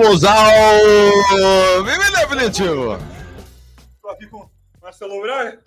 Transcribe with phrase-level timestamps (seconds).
[0.00, 2.98] Estamos ao Vive Definitivo.
[4.00, 4.48] Tô aqui com
[4.80, 5.62] Marcelo Braga,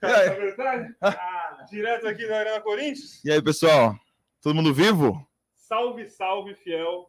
[0.00, 3.20] verdade, ah, direto aqui da Arena Corinthians.
[3.24, 3.96] E aí, pessoal?
[4.40, 5.26] Todo mundo vivo?
[5.56, 7.08] Salve, salve, fiel.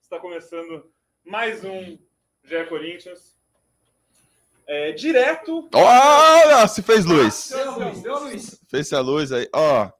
[0.00, 0.84] Está começando
[1.26, 1.98] mais um
[2.44, 3.36] GE Corinthians.
[4.68, 5.68] É, direto.
[5.74, 7.50] Olha, se fez luz.
[7.50, 8.60] Deu luz, deu luz.
[8.70, 9.48] Fez-se a luz aí.
[9.52, 9.90] Ó,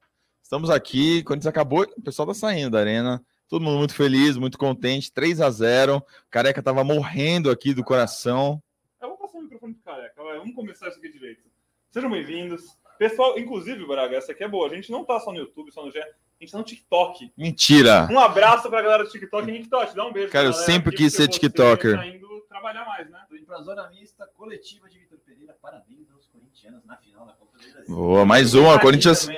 [0.41, 1.25] estamos aqui.
[1.25, 3.21] Quando acabou, o pessoal tá saindo da arena.
[3.49, 5.13] Todo mundo muito feliz, muito contente.
[5.13, 8.63] 3 a 0 Careca tava morrendo aqui do coração.
[9.01, 10.23] Eu vou passar o microfone pro careca.
[10.23, 11.43] vai, Vamos começar isso aqui direito.
[11.91, 12.79] Sejam bem-vindos.
[12.99, 14.69] Pessoal, inclusive, Braga, essa aqui é boa.
[14.69, 15.99] A gente não tá só no YouTube, só no GE.
[15.99, 16.05] A
[16.41, 17.33] gente tá no TikTok.
[17.37, 18.09] Mentira.
[18.11, 19.47] Um abraço pra galera do TikTok.
[19.47, 20.31] TikTok, dá um beijo.
[20.33, 21.97] Cara, eu sempre aqui, quis ser você TikToker.
[21.97, 23.21] Tá indo trabalhar mais, né?
[23.29, 25.57] Tô indo pra zona mista coletiva de Vitor Pereira.
[25.61, 27.95] Parabéns aos corintianos na final da Copa do Brasil.
[27.95, 28.81] Boa, mais uma.
[28.81, 29.29] Corinthians.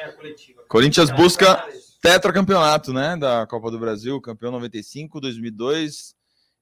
[0.69, 1.67] Corinthians busca
[2.07, 3.17] tetracampeonato, né?
[3.17, 6.15] Da Copa do Brasil, campeão 95, 2002,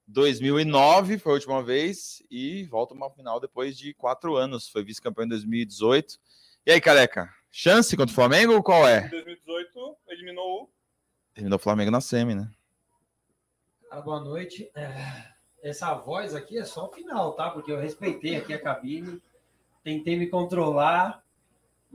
[0.07, 4.67] 2009 foi a última vez e volta uma final depois de quatro anos.
[4.67, 6.15] Foi vice-campeão em 2018.
[6.65, 7.29] E aí, careca?
[7.51, 9.07] Chance contra o Flamengo ou qual Em é?
[9.07, 10.69] 2018, eliminou o
[11.31, 12.49] Terminou o Flamengo na semi, né?
[13.87, 14.71] Cara, boa noite.
[14.75, 15.25] É,
[15.61, 17.51] Essa voz aqui é só o final, tá?
[17.51, 19.21] Porque eu respeitei aqui a cabine,
[19.83, 21.23] tentei me controlar,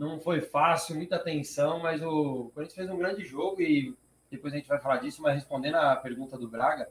[0.00, 3.94] não foi fácil, muita tensão, mas o Corinthians fez um grande jogo e
[4.30, 6.88] depois a gente vai falar disso, mas respondendo a pergunta do Braga,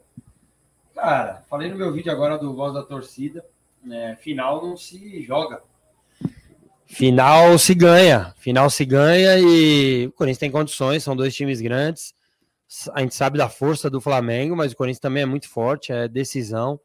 [0.94, 3.44] cara, falei no meu vídeo agora do Voz da Torcida,
[3.82, 5.60] né, final não se joga.
[6.86, 12.14] Final se ganha, final se ganha e o Corinthians tem condições, são dois times grandes.
[12.92, 16.06] A gente sabe da força do Flamengo, mas o Corinthians também é muito forte, é
[16.06, 16.80] decisão.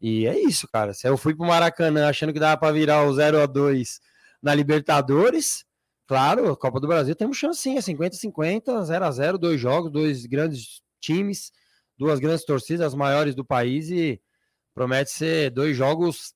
[0.00, 0.92] E é isso, cara.
[0.94, 4.00] Se eu fui pro Maracanã achando que dava para virar o 0 a 2
[4.42, 5.64] na Libertadores,
[6.06, 9.90] claro, a Copa do Brasil temos chance sim, é 50-50, 0 a 0 dois jogos,
[9.90, 11.52] dois grandes times,
[11.96, 14.20] duas grandes torcidas, as maiores do país e
[14.74, 16.34] promete ser dois jogos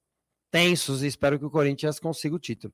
[0.50, 2.72] tensos e espero que o Corinthians consiga o título.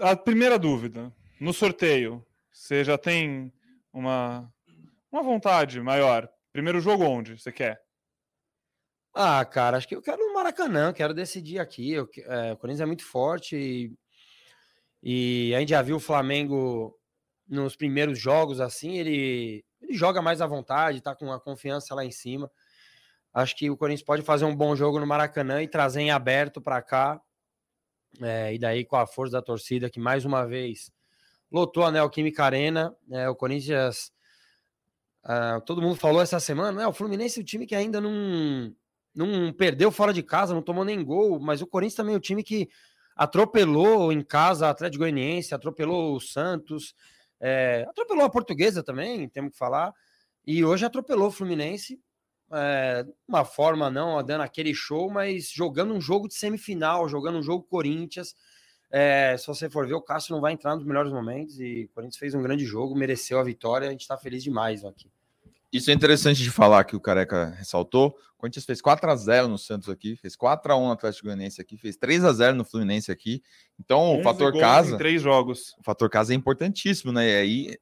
[0.00, 3.52] A primeira dúvida, no sorteio, você já tem
[3.92, 4.52] uma,
[5.10, 6.28] uma vontade maior?
[6.52, 7.85] Primeiro jogo onde você quer?
[9.18, 11.90] Ah, cara, acho que eu quero no Maracanã, quero decidir aqui.
[11.90, 13.90] Eu é, o Corinthians é muito forte e,
[15.02, 16.94] e a gente já viu o Flamengo
[17.48, 22.04] nos primeiros jogos assim, ele, ele joga mais à vontade, tá com a confiança lá
[22.04, 22.50] em cima.
[23.32, 26.60] Acho que o Corinthians pode fazer um bom jogo no Maracanã e trazer em aberto
[26.60, 27.18] para cá.
[28.20, 30.92] É, e daí com a força da torcida que mais uma vez
[31.50, 34.12] lotou a Neoquímica Arena, é, o Corinthians
[35.24, 36.86] ah, todo mundo falou essa semana, né?
[36.86, 38.74] O Fluminense é o time que ainda não,
[39.16, 42.20] não perdeu fora de casa, não tomou nem gol, mas o Corinthians também é o
[42.20, 42.68] time que
[43.16, 46.94] atropelou em casa a Atlético Goianiense, atropelou o Santos,
[47.40, 49.92] é, atropelou a Portuguesa também, temos que falar,
[50.46, 51.98] e hoje atropelou o Fluminense,
[52.52, 57.42] é, uma forma não, dando aquele show, mas jogando um jogo de semifinal, jogando um
[57.42, 58.34] jogo Corinthians.
[58.90, 61.94] É, se você for ver, o Cássio não vai entrar nos melhores momentos e o
[61.94, 65.10] Corinthians fez um grande jogo, mereceu a vitória, a gente está feliz demais aqui.
[65.72, 68.16] Isso é interessante de falar que o Careca ressaltou.
[68.36, 71.24] O Corinthians fez 4 a 0 no Santos aqui, fez 4 a 1 no Atlético
[71.24, 73.42] Goianiense aqui, fez 3 a 0 no Fluminense aqui.
[73.78, 75.74] Então, o 11 fator casa, três jogos.
[75.78, 77.28] o fator casa é importantíssimo, né?
[77.28, 77.78] E aí,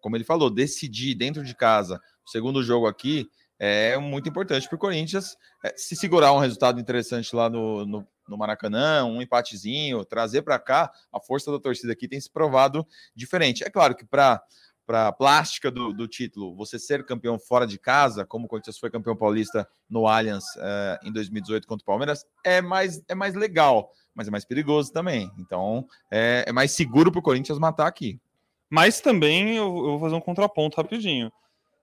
[0.00, 3.28] como ele falou, decidir dentro de casa, o segundo jogo aqui
[3.58, 8.06] é muito importante para o Corinthians é, se segurar um resultado interessante lá no, no,
[8.28, 12.86] no Maracanã, um empatezinho, trazer para cá, a força da torcida aqui tem se provado
[13.14, 13.64] diferente.
[13.64, 14.42] É claro que para
[14.86, 18.90] para plástica do, do título, você ser campeão fora de casa, como o Corinthians foi
[18.90, 23.90] campeão paulista no Allianz eh, em 2018 contra o Palmeiras, é mais, é mais legal,
[24.14, 25.30] mas é mais perigoso também.
[25.38, 28.20] Então, é, é mais seguro para o Corinthians matar aqui.
[28.68, 31.32] Mas também eu, eu vou fazer um contraponto rapidinho.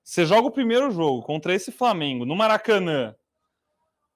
[0.04, 3.16] Você joga o primeiro jogo contra esse Flamengo no Maracanã.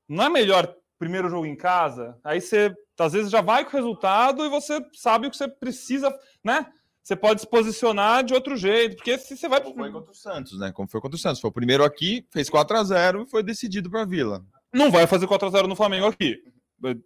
[0.08, 2.18] Não é melhor primeiro jogo em casa?
[2.24, 5.48] Aí você às vezes já vai com o resultado e você sabe o que você
[5.48, 6.66] precisa, né?
[7.06, 10.16] Você pode se posicionar de outro jeito, porque se você vai Como foi contra o
[10.16, 10.72] Santos, né?
[10.72, 11.40] Como foi contra o Santos.
[11.40, 14.44] Foi o primeiro aqui, fez 4 a 0 e foi decidido para a Vila.
[14.74, 16.42] não vai fazer 4 a 0 no Flamengo aqui.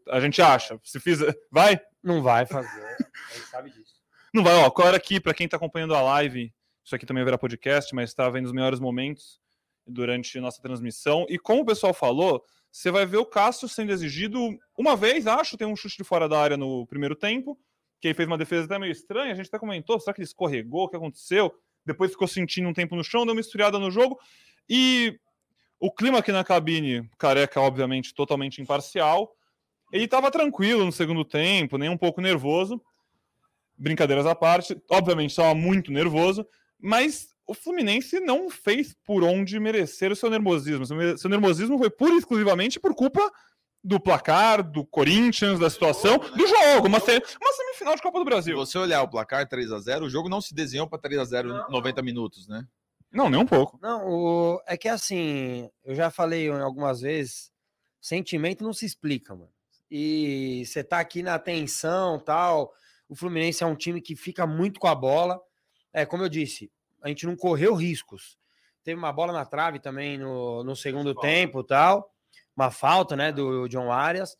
[0.07, 0.79] A gente acha.
[0.85, 1.37] Se fizer.
[1.51, 1.81] Vai?
[2.01, 2.69] Não vai fazer.
[3.29, 3.95] A gente sabe disso.
[4.33, 4.67] Não vai, ó.
[4.67, 8.29] Agora aqui, para quem está acompanhando a live, isso aqui também verá podcast, mas está
[8.29, 9.37] vendo os melhores momentos
[9.85, 11.25] durante nossa transmissão.
[11.27, 12.41] E como o pessoal falou,
[12.71, 14.39] você vai ver o Cássio sendo exigido
[14.77, 17.59] uma vez, acho, tem um chute de fora da área no primeiro tempo,
[17.99, 20.27] que ele fez uma defesa até meio estranha, a gente até comentou, será que ele
[20.27, 21.53] escorregou, o que aconteceu?
[21.85, 24.19] Depois ficou sentindo um tempo no chão, deu uma esfriada no jogo,
[24.69, 25.19] e
[25.79, 29.33] o clima aqui na cabine, careca, obviamente, totalmente imparcial,
[29.91, 32.81] ele estava tranquilo no segundo tempo, nem um pouco nervoso,
[33.77, 36.45] brincadeiras à parte, obviamente estava muito nervoso,
[36.79, 40.85] mas o Fluminense não fez por onde merecer o seu nervosismo.
[41.17, 43.31] Seu nervosismo foi pura e exclusivamente por culpa
[43.83, 48.65] do placar, do Corinthians, da situação, do jogo, uma, uma semifinal de Copa do Brasil.
[48.65, 51.19] Se você olhar o placar 3 a 0 o jogo não se desenhou para 3
[51.19, 52.67] a 0 em 90 minutos, né?
[53.11, 53.79] Não, nem um pouco.
[53.81, 54.61] Não, o...
[54.67, 57.51] é que assim, eu já falei algumas vezes,
[57.99, 59.49] sentimento não se explica, mano.
[59.89, 62.71] E você tá aqui na tensão tal.
[63.07, 65.41] O Fluminense é um time que fica muito com a bola.
[65.91, 66.71] É, como eu disse,
[67.01, 68.37] a gente não correu riscos.
[68.83, 72.13] Teve uma bola na trave também no, no segundo tempo tal.
[72.55, 74.37] Uma falta, né, do John Arias.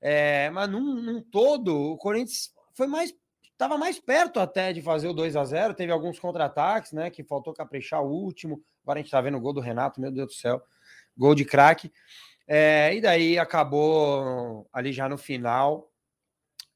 [0.00, 3.12] É, mas num, num todo, o Corinthians foi mais
[3.58, 7.10] estava mais perto até de fazer o 2 a 0 Teve alguns contra-ataques, né?
[7.10, 8.62] Que faltou caprichar o último.
[8.84, 10.62] Agora a gente tá vendo o gol do Renato, meu Deus do céu.
[11.16, 11.92] Gol de craque.
[12.46, 15.90] É, e daí acabou ali já no final.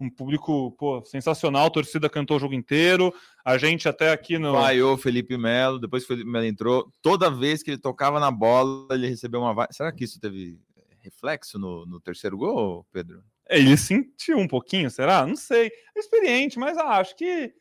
[0.00, 3.12] Um público pô, sensacional, a torcida cantou o jogo inteiro.
[3.44, 4.52] A gente até aqui no.
[4.52, 6.90] Vaiou Felipe Melo, depois o Felipe Melo entrou.
[7.02, 9.68] Toda vez que ele tocava na bola, ele recebeu uma.
[9.70, 10.58] Será que isso teve
[11.02, 13.22] reflexo no, no terceiro gol, Pedro?
[13.48, 15.26] Ele sentiu um pouquinho, será?
[15.26, 15.70] Não sei.
[15.94, 17.52] É experiente, mas ah, acho que.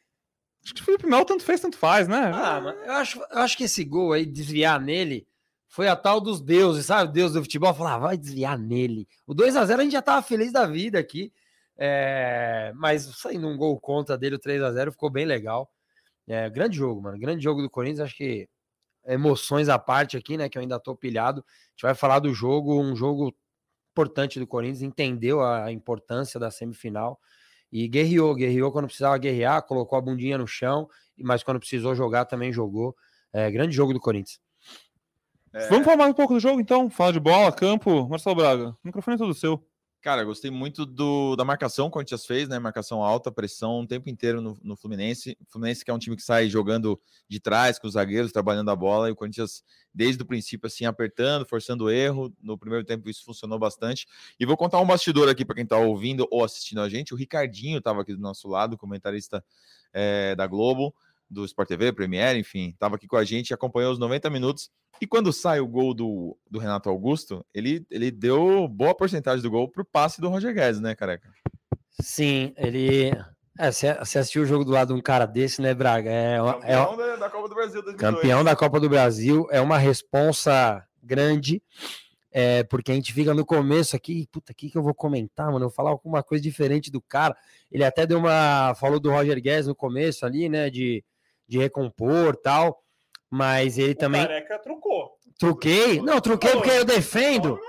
[0.64, 2.32] Acho que o Felipe Melo tanto fez, tanto faz, né?
[2.34, 5.26] Ah, mas eu acho, eu acho que esse gol aí, desviar nele,
[5.68, 7.10] foi a tal dos deuses, sabe?
[7.10, 9.08] O deus do futebol falar, ah, vai desviar nele.
[9.26, 11.32] O 2 a 0 a gente já tava feliz da vida aqui.
[11.82, 15.72] É, mas saindo um gol contra dele, o 3 a 0 ficou bem legal.
[16.28, 17.18] É, grande jogo, mano.
[17.18, 18.02] Grande jogo do Corinthians.
[18.02, 18.50] Acho que
[19.08, 20.50] emoções à parte aqui, né?
[20.50, 21.40] Que eu ainda tô pilhado.
[21.40, 23.34] A gente vai falar do jogo, um jogo
[23.92, 27.20] importante do Corinthians, entendeu a importância da semifinal
[27.72, 30.88] e guerreou, guerreou quando precisava guerrear, colocou a bundinha no chão,
[31.18, 32.96] mas quando precisou jogar também jogou.
[33.32, 34.40] É, grande jogo do Corinthians.
[35.54, 35.68] É...
[35.70, 36.90] Vamos falar mais um pouco do jogo então?
[36.90, 38.08] Falar de bola, campo.
[38.08, 39.69] Marcelo Braga, o microfone é todo seu.
[40.02, 42.58] Cara, gostei muito do, da marcação que o Corinthians fez, né?
[42.58, 45.38] Marcação alta, pressão o tempo inteiro no, no Fluminense.
[45.42, 46.98] O Fluminense que é um time que sai jogando
[47.28, 49.62] de trás com os zagueiros, trabalhando a bola, e o Corinthians,
[49.94, 52.34] desde o princípio, assim, apertando, forçando o erro.
[52.42, 54.08] No primeiro tempo, isso funcionou bastante.
[54.40, 57.14] E vou contar um bastidor aqui para quem está ouvindo ou assistindo a gente.
[57.14, 59.44] O Ricardinho estava aqui do nosso lado, comentarista
[59.92, 60.96] é, da Globo
[61.30, 64.70] do Sport TV, Premiere, enfim, estava aqui com a gente, acompanhou os 90 minutos.
[65.02, 69.50] E quando sai o gol do, do Renato Augusto, ele, ele deu boa porcentagem do
[69.50, 71.30] gol pro passe do Roger Guedes, né, careca?
[72.02, 73.12] Sim, ele.
[73.58, 76.10] É, você assistiu o jogo do lado de um cara desse, né, Braga?
[76.10, 77.98] É, campeão é, da, Copa do Brasil 2002.
[77.98, 81.62] Campeão da Copa do Brasil, é uma responsa grande,
[82.32, 85.48] é, porque a gente fica no começo aqui, puta, o que, que eu vou comentar,
[85.48, 85.66] mano?
[85.66, 87.36] Eu vou falar alguma coisa diferente do cara.
[87.72, 88.76] Ele até deu uma.
[88.76, 90.70] Falou do Roger Guedes no começo ali, né?
[90.70, 91.04] De
[91.50, 92.80] de recompor tal.
[93.30, 94.22] Mas ele o também.
[94.22, 95.12] Careca trucou.
[95.38, 96.02] Truquei?
[96.02, 97.60] Não, truquei porque eu defendo.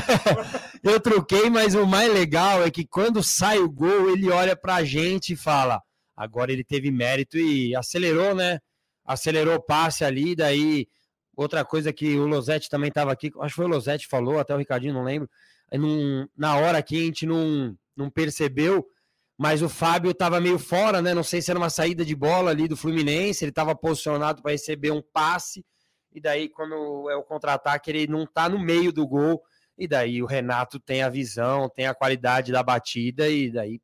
[0.82, 4.82] eu truquei, mas o mais legal é que quando sai o gol, ele olha pra
[4.82, 5.80] gente e fala:
[6.16, 8.58] agora ele teve mérito e acelerou, né?
[9.04, 10.86] Acelerou o passe ali, daí.
[11.36, 14.54] Outra coisa que o Losetti também estava aqui, acho que foi o Losetti falou, até
[14.54, 15.28] o Ricardinho, não lembro.
[15.72, 18.86] Num, na hora que a gente não, não percebeu,
[19.42, 21.14] mas o Fábio estava meio fora, né?
[21.14, 24.50] Não sei se era uma saída de bola ali do Fluminense, ele estava posicionado para
[24.50, 25.64] receber um passe,
[26.12, 29.42] e daí, quando é o contra-ataque, ele não está no meio do gol,
[29.78, 33.80] e daí o Renato tem a visão, tem a qualidade da batida, e daí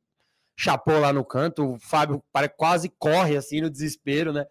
[0.55, 2.23] chapou lá no canto, o Fábio
[2.55, 4.45] quase corre assim no desespero, né?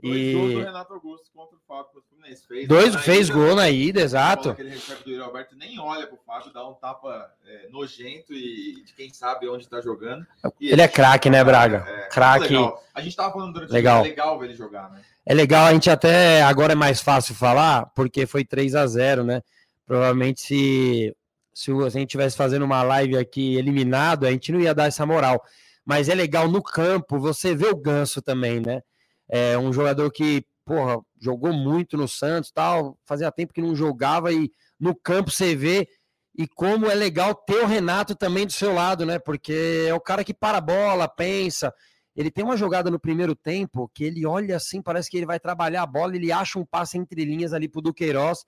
[0.00, 2.02] Do E Renato Augusto contra o Fábio
[2.48, 4.54] Fez dois fez ida, gol na ida, a bola exato.
[4.54, 8.32] que ele recebe do Yuri Alberto nem olha pro Fábio, dá um tapa é, nojento
[8.32, 10.26] e de quem sabe onde tá jogando.
[10.60, 11.84] E Ele é craque, né, Braga?
[11.86, 12.48] É, Craque.
[12.48, 12.82] legal.
[12.94, 13.96] A gente tava falando durante Legal.
[13.96, 15.02] o jogo, é legal ver ele jogar, né?
[15.24, 19.24] É legal, a gente até agora é mais fácil falar, porque foi 3 a 0
[19.24, 19.42] né?
[19.86, 21.16] Provavelmente se,
[21.52, 25.04] se a gente tivesse fazendo uma live aqui eliminado, a gente não ia dar essa
[25.04, 25.42] moral.
[25.84, 28.82] Mas é legal no campo você vê o Ganso também, né?
[29.28, 34.32] É um jogador que, porra, jogou muito no Santos tal, fazia tempo que não jogava
[34.32, 35.88] e no campo você vê
[36.36, 39.18] e como é legal ter o Renato também do seu lado, né?
[39.18, 41.72] Porque é o cara que para a bola, pensa,
[42.14, 45.38] ele tem uma jogada no primeiro tempo que ele olha assim, parece que ele vai
[45.38, 48.44] trabalhar a bola, ele acha um passe entre linhas ali pro Duqueiroz.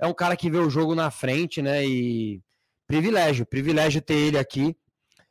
[0.00, 1.84] É um cara que vê o jogo na frente, né?
[1.84, 2.40] E
[2.86, 4.74] privilégio, privilégio ter ele aqui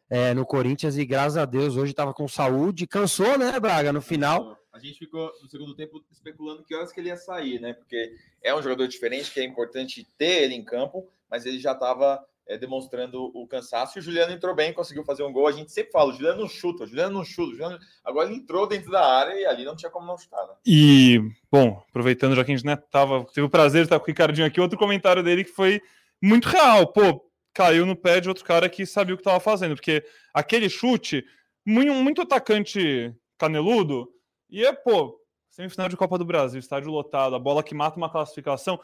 [0.10, 4.01] é, no Corinthians e graças a Deus hoje estava com saúde, cansou, né, Braga, no
[4.01, 4.56] final.
[4.77, 7.74] A gente ficou no segundo tempo especulando que horas que ele ia sair, né?
[7.74, 11.72] Porque é um jogador diferente, que é importante ter ele em campo, mas ele já
[11.72, 12.24] estava
[12.55, 13.98] demonstrando o cansaço.
[13.98, 15.48] E o Juliano entrou bem, conseguiu fazer um gol.
[15.48, 17.51] A gente sempre fala: o Juliano não chuta, o Juliano não chuta.
[17.51, 17.79] Juliano...
[18.05, 20.53] Agora ele entrou dentro da área e ali não tinha como não chutar, né?
[20.65, 21.19] E,
[21.51, 24.07] bom, aproveitando já que a gente né, tava, teve o prazer de estar com o
[24.07, 25.81] Ricardinho aqui, outro comentário dele que foi
[26.22, 26.88] muito real.
[26.88, 30.69] Pô, caiu no pé de outro cara que sabia o que estava fazendo, porque aquele
[30.69, 31.25] chute,
[31.65, 34.10] muito atacante caneludo,
[34.49, 38.09] e é, pô, semifinal de Copa do Brasil, estádio lotado, a bola que mata uma
[38.11, 38.79] classificação.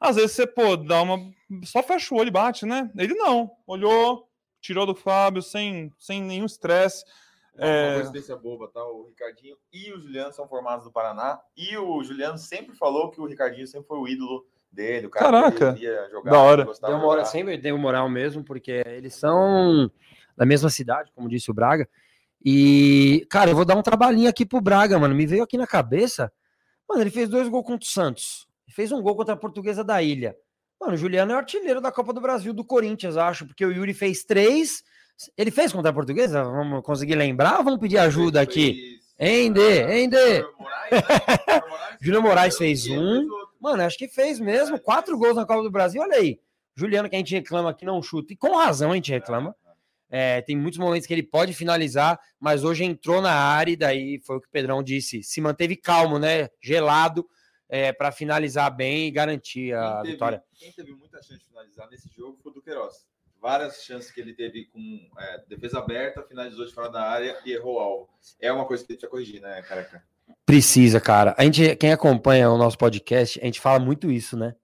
[0.00, 1.18] Às vezes você, pô, dá uma.
[1.64, 2.90] Só fecha o olho e bate, né?
[2.96, 3.50] Ele não.
[3.66, 4.28] Olhou,
[4.60, 7.04] tirou do Fábio sem, sem nenhum estresse.
[7.54, 7.94] Uma É.
[7.96, 8.82] coincidência boba, tá?
[8.82, 11.38] O Ricardinho e o Juliano são formados do Paraná.
[11.56, 15.06] E o Juliano sempre falou que o Ricardinho sempre foi o ídolo dele.
[15.06, 16.64] O cara Caraca, que ele ia jogar, da hora.
[16.64, 17.24] Deu de moral, jogar.
[17.26, 19.88] sempre deu moral mesmo, porque eles são
[20.36, 21.86] da mesma cidade, como disse o Braga.
[22.44, 25.14] E, cara, eu vou dar um trabalhinho aqui pro Braga, mano.
[25.14, 26.32] Me veio aqui na cabeça.
[26.88, 28.46] Mano, ele fez dois gols contra o Santos.
[28.68, 30.34] Fez um gol contra a Portuguesa da Ilha.
[30.80, 33.70] Mano, o Juliano é o artilheiro da Copa do Brasil do Corinthians, acho, porque o
[33.70, 34.82] Yuri fez três.
[35.36, 36.42] Ele fez contra a Portuguesa?
[36.42, 38.98] Vamos conseguir lembrar ou vamos pedir ajuda aqui?
[39.18, 40.44] Hein, Dê?
[42.00, 43.28] Júnior Moraes, fez um.
[43.60, 44.80] Mano, acho que fez mesmo.
[44.80, 46.40] Quatro gols na Copa do Brasil, olha aí.
[46.74, 49.54] Juliano, que a gente reclama que não chuta, e com razão a gente reclama.
[50.14, 54.20] É, tem muitos momentos que ele pode finalizar, mas hoje entrou na área e daí
[54.26, 55.22] foi o que o Pedrão disse.
[55.22, 56.50] Se manteve calmo, né?
[56.62, 57.26] Gelado,
[57.66, 60.42] é, para finalizar bem e garantir a Quem teve- vitória.
[60.54, 62.92] Quem teve muita chance de finalizar nesse jogo foi o Duqueiroz.
[63.40, 67.52] Várias chances que ele teve com é, defesa aberta, finalizou de fora da área e
[67.52, 68.10] errou alvo.
[68.38, 70.04] É uma coisa que ele precisa corrigir, né, careca?
[70.44, 71.34] Precisa, cara.
[71.38, 74.54] A gente, quem acompanha o nosso podcast, a gente fala muito isso, né?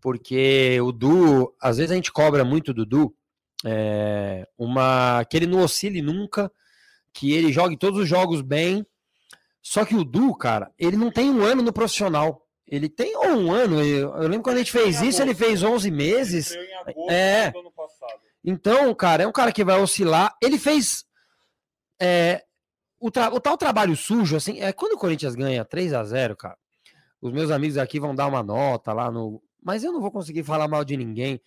[0.00, 3.14] Porque o Du, às vezes a gente cobra muito do Du,
[3.64, 6.50] é, uma que ele não oscile nunca,
[7.12, 8.86] que ele jogue todos os jogos bem.
[9.62, 12.46] Só que o Du, cara, ele não tem um ano no profissional.
[12.66, 13.82] Ele tem um ano.
[13.82, 16.52] Eu, eu lembro quando a gente fez isso, ele fez 11 meses.
[16.54, 17.50] Em agosto É.
[17.50, 18.20] do ano passado.
[18.44, 20.36] Então, cara, é um cara que vai oscilar.
[20.42, 21.04] Ele fez
[22.00, 22.44] é,
[23.00, 26.56] o, o tal trabalho sujo, assim, é quando o Corinthians ganha 3 a 0 cara.
[27.20, 29.42] Os meus amigos aqui vão dar uma nota lá no.
[29.62, 31.40] Mas eu não vou conseguir falar mal de ninguém.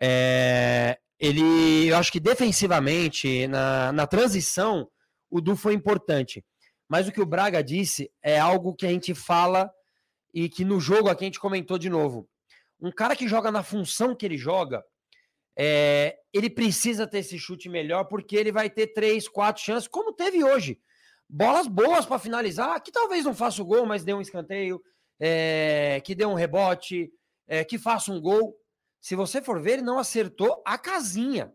[0.00, 4.90] É, ele, eu acho que defensivamente, na, na transição,
[5.30, 6.44] o Du foi importante.
[6.88, 9.70] Mas o que o Braga disse é algo que a gente fala
[10.34, 12.28] e que no jogo aqui a gente comentou de novo.
[12.80, 14.82] Um cara que joga na função que ele joga,
[15.56, 20.12] é, ele precisa ter esse chute melhor, porque ele vai ter três, quatro chances, como
[20.12, 20.80] teve hoje.
[21.28, 24.82] Bolas boas para finalizar, que talvez não faça o gol, mas dê um escanteio,
[25.20, 27.12] é, que dê um rebote,
[27.46, 28.56] é, que faça um gol.
[29.02, 31.52] Se você for ver, ele não acertou a casinha.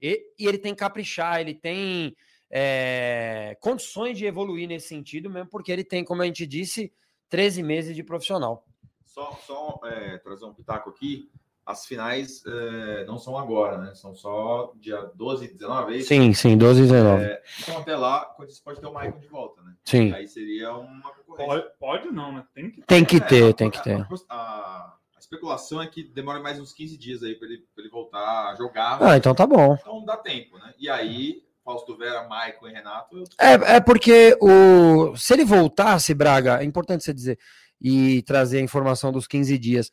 [0.00, 2.14] E, e ele tem que caprichar, ele tem
[2.50, 6.92] é, condições de evoluir nesse sentido, mesmo porque ele tem, como a gente disse,
[7.30, 8.66] 13 meses de profissional.
[9.06, 11.30] Só, só é, trazer um pitaco aqui.
[11.64, 13.94] As finais é, não são agora, né?
[13.94, 16.08] São só dia 12 e 19, é isso?
[16.08, 17.24] Sim, sim, 12 e 19.
[17.24, 19.74] É, então até lá, quando você pode ter o Michael de volta, né?
[19.84, 20.12] sim.
[20.12, 21.62] Aí seria uma concorrência.
[21.62, 22.46] Pode, pode não, né?
[22.52, 24.06] Tem que Tem que É, ter, a- tem que a- ter.
[24.28, 27.90] A, a especulação é que demora mais uns 15 dias aí para ele, pra ele
[27.90, 28.98] voltar a jogar.
[29.02, 29.76] Ah, então tá bom.
[29.80, 30.72] Então dá tempo, né?
[30.78, 33.16] E aí, Fausto Vera, Michael e Renato.
[33.18, 37.38] eu- É, é porque o se ele voltasse, Braga, é importante você dizer
[37.80, 39.90] e trazer a informação dos 15 dias.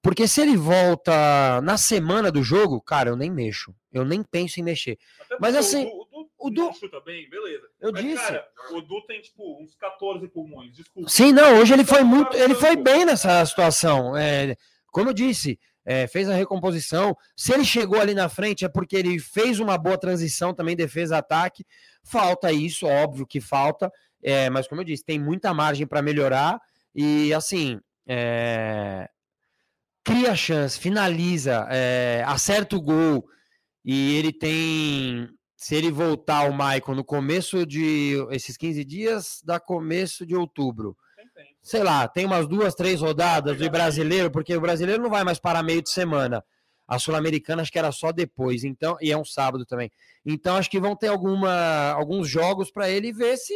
[0.00, 3.74] Porque se ele volta na semana do jogo, cara, eu nem mexo.
[3.92, 4.96] Eu nem penso em mexer.
[5.22, 6.06] Até Mas assim, o
[6.38, 7.66] o Du- chuta bem, beleza.
[7.80, 8.26] Eu Mas, disse.
[8.26, 11.08] cara, o Du tem, tipo, uns 14 pulmões, desculpa.
[11.08, 12.36] Sim, não, hoje ele foi muito.
[12.36, 14.16] Ele foi bem nessa situação.
[14.16, 14.56] É,
[14.92, 17.16] como eu disse, é, fez a recomposição.
[17.36, 21.64] Se ele chegou ali na frente, é porque ele fez uma boa transição também, defesa-ataque.
[22.04, 23.90] Falta isso, óbvio que falta.
[24.22, 26.60] É, mas como eu disse, tem muita margem para melhorar
[26.94, 29.08] e assim é,
[30.02, 33.24] cria chance, finaliza, é, acerta o gol
[33.84, 35.28] e ele tem.
[35.58, 40.96] Se ele voltar o Maicon no começo de esses 15 dias, dá começo de outubro.
[41.60, 45.40] Sei lá, tem umas duas, três rodadas do brasileiro, porque o brasileiro não vai mais
[45.40, 46.44] para meio de semana.
[46.86, 49.90] A Sul-Americana acho que era só depois, então, e é um sábado também.
[50.24, 53.52] Então acho que vão ter alguma, alguns jogos para ele ver se,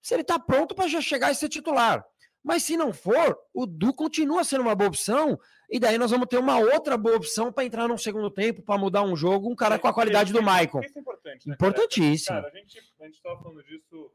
[0.00, 2.04] se ele está pronto para já chegar e ser titular.
[2.46, 5.36] Mas se não for, o Du continua sendo uma boa opção,
[5.68, 8.78] e daí nós vamos ter uma outra boa opção para entrar no segundo tempo, para
[8.78, 10.80] mudar um jogo, um cara com a qualidade do Maicon.
[10.80, 12.36] Isso é importante, né, Importantíssimo.
[12.36, 14.12] Cara, a gente, a gente tava falando disso.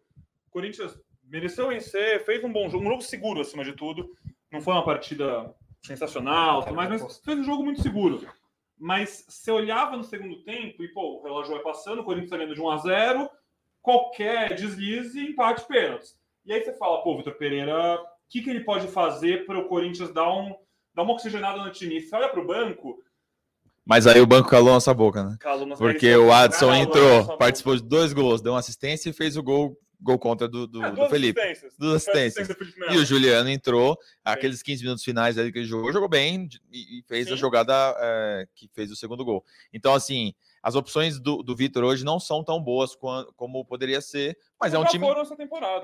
[0.47, 4.09] O Corinthians mereceu vencer, fez um bom jogo, um jogo seguro acima de tudo.
[4.49, 8.25] Não foi uma partida sensacional, mas fez um jogo muito seguro.
[8.79, 12.37] Mas você olhava no segundo tempo e, pô, o relógio vai passando, o Corinthians tá
[12.37, 13.29] ganhando de 1 a 0
[13.81, 16.17] qualquer deslize, empate, pênaltis.
[16.45, 17.99] E aí você fala, pô, Vitor Pereira
[18.31, 20.55] que, que ele pode fazer para o Corinthians dar, um,
[20.95, 21.99] dar uma oxigenada no time?
[21.99, 22.97] Você olha para o banco.
[23.85, 25.35] Mas aí o banco calou nossa boca, né?
[25.39, 29.35] Calou nossa Porque o Adson entrou, participou de dois gols, deu uma assistência e fez
[29.35, 31.39] o gol gol contra do, do, é, do Felipe.
[31.39, 31.77] Assistências.
[31.77, 32.57] Duas assistências.
[32.89, 33.95] E o Juliano entrou,
[34.25, 37.33] aqueles 15 minutos finais ali que ele jogou, jogou bem e, fez Sim.
[37.33, 39.45] a jogada é, que fez o segundo gol.
[39.71, 40.33] Então, assim,
[40.63, 44.73] as opções do, do Vitor hoje não são tão boas como, como poderia ser, mas
[44.73, 45.05] é um time.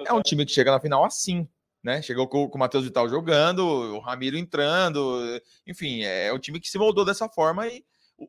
[0.07, 1.47] é um time que chega na final assim
[1.83, 2.01] né?
[2.01, 5.19] Chegou com, com o Matheus Vital jogando, o Ramiro entrando,
[5.65, 7.83] enfim, é, é um time que se moldou dessa forma e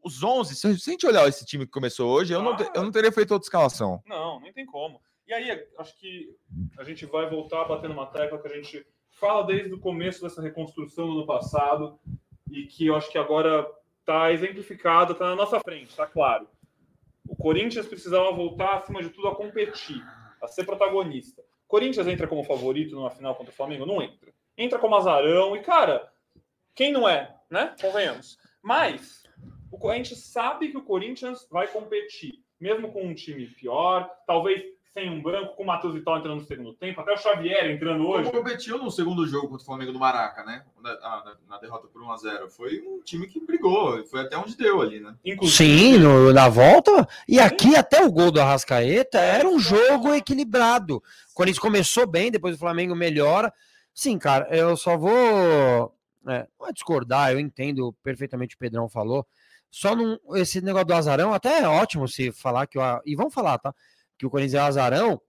[0.05, 2.83] os 11, se a gente olhar esse time que começou hoje, eu, ah, não, eu
[2.83, 4.03] não teria feito outra escalação.
[4.07, 5.01] Não, nem tem como.
[5.27, 6.35] E aí, acho que
[6.79, 10.43] a gente vai voltar batendo uma tecla que a gente fala desde o começo dessa
[10.43, 11.99] reconstrução do ano passado
[12.51, 13.67] e que eu acho que agora
[14.01, 16.49] está exemplificado, está na nossa frente, está claro.
[17.27, 20.03] O Corinthians precisava voltar, acima de tudo, a competir,
[20.43, 21.43] a ser protagonista.
[21.69, 23.87] Corinthians entra como favorito numa final contra o Flamengo?
[23.87, 24.33] Não entra.
[24.57, 26.11] Entra como azarão e, cara,
[26.75, 27.77] quem não é, né?
[27.81, 28.39] Convenhamos.
[28.63, 29.23] Mas
[29.71, 34.65] o, a gente sabe que o Corinthians vai competir, mesmo com um time pior, talvez
[34.99, 38.07] sem um banco, com o Matheus Vital entrando no segundo tempo, até o Xavier entrando
[38.07, 38.31] hoje.
[38.31, 40.65] Como competiu no segundo jogo contra o Flamengo do Maraca, né?
[40.83, 42.51] Na, na, na derrota por 1x0.
[42.51, 45.15] Foi um time que brigou, foi até onde deu ali, né?
[45.25, 47.07] Inclusive, Sim, no, na volta.
[47.29, 50.97] E aqui até o gol do Arrascaeta era um jogo equilibrado.
[50.97, 53.53] O Corinthians começou bem, depois o Flamengo melhora.
[53.95, 55.95] Sim, cara, eu só vou.
[56.27, 59.25] É, não é discordar, eu entendo perfeitamente o que o Pedrão falou.
[59.71, 62.79] Só num, esse negócio do azarão, até é ótimo se falar que.
[62.79, 63.73] Eu, e vamos falar, tá?
[64.19, 65.23] Que o Corinthians é um azarão,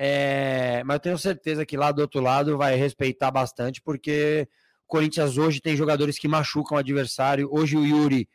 [0.00, 4.46] é, mas eu tenho certeza que lá do outro lado vai respeitar bastante, porque
[4.84, 7.48] o Corinthians hoje tem jogadores que machucam o adversário.
[7.50, 8.28] Hoje o Yuri,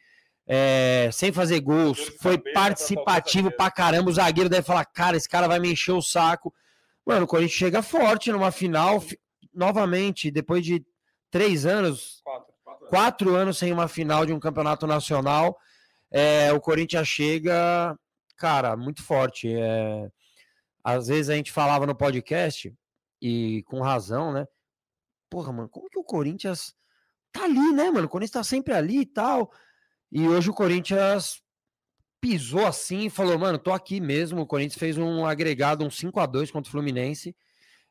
[0.45, 4.09] é, sem fazer gols, foi participativo pra caramba.
[4.09, 6.53] O zagueiro deve falar: cara, esse cara vai me encher o saco.
[7.05, 9.01] Mano, o Corinthians chega forte numa final,
[9.53, 10.85] novamente, depois de
[11.31, 15.57] três anos, quatro, quatro, quatro anos sem uma final de um campeonato nacional.
[16.11, 17.97] É, o Corinthians chega
[18.43, 19.47] cara, muito forte.
[19.47, 20.12] É...
[20.84, 22.75] Às vezes a gente falava no podcast,
[23.21, 24.45] e com razão, né?
[25.29, 26.75] Porra, mano, como que o Corinthians
[27.32, 28.06] tá ali, né, mano?
[28.06, 29.49] O Corinthians tá sempre ali e tal.
[30.12, 31.41] E hoje o Corinthians
[32.19, 34.41] pisou assim e falou, mano, tô aqui mesmo.
[34.41, 37.34] O Corinthians fez um agregado, um 5 a 2 contra o Fluminense.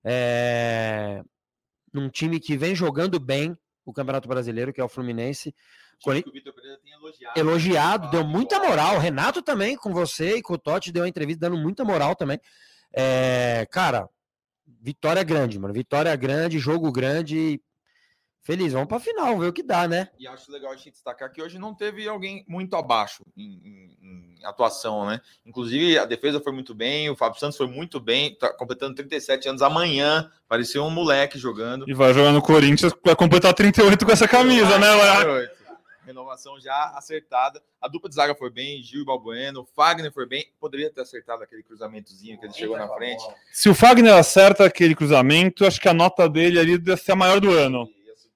[0.04, 1.22] É...
[1.94, 5.54] Num time que vem jogando bem o Campeonato Brasileiro, que é o Fluminense.
[6.02, 6.30] Corinthians...
[6.30, 7.38] o Vitor Pereira tem elogiado.
[7.40, 8.96] Elogiado, deu muita moral.
[8.96, 12.14] O Renato também, com você e com o Totti, deu uma entrevista dando muita moral
[12.14, 12.38] também.
[12.92, 14.08] É, cara,
[14.80, 15.72] vitória grande, mano.
[15.72, 17.60] Vitória grande, jogo grande.
[18.44, 20.08] Feliz, vamos pra final, ver o que dá, né?
[20.18, 23.96] E acho legal a gente destacar que hoje não teve alguém muito abaixo em, em,
[24.02, 25.20] em, atuação, né?
[25.46, 29.48] Inclusive, a defesa foi muito bem, o Fábio Santos foi muito bem, tá completando 37
[29.48, 31.88] anos amanhã, parecia um moleque jogando.
[31.88, 35.48] E vai jogar no Corinthians, vai completar 38 com essa camisa, né, Léo?
[36.04, 37.62] Renovação já acertada.
[37.80, 41.42] A dupla de zaga foi bem, Gil e Balbueno, Fagner foi bem, poderia ter acertado
[41.42, 43.22] aquele cruzamentozinho que ele chegou na frente.
[43.52, 47.16] Se o Fagner acerta aquele cruzamento, acho que a nota dele ali deve ser a
[47.16, 47.88] maior do ano.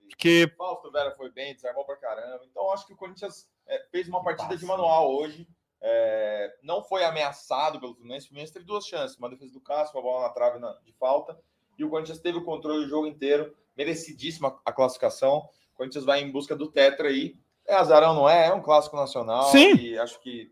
[0.09, 0.51] Porque...
[0.57, 2.43] Fausto Vera foi bem, desarmou pra caramba.
[2.51, 5.47] Então acho que o Corinthians é, fez uma partida de manual hoje.
[5.81, 8.25] É, não foi ameaçado pelo Fluminense.
[8.25, 10.93] O Fluminense teve duas chances: uma defesa do Cássio, uma bola na trave na, de
[10.95, 11.39] falta.
[11.79, 15.49] E o Corinthians teve o controle do jogo inteiro, merecidíssima a classificação.
[15.75, 17.39] O Corinthians vai em busca do Tetra aí.
[17.69, 18.49] É azarão, não é?
[18.49, 19.45] É um clássico nacional.
[19.45, 19.75] Sim.
[19.77, 20.51] E acho que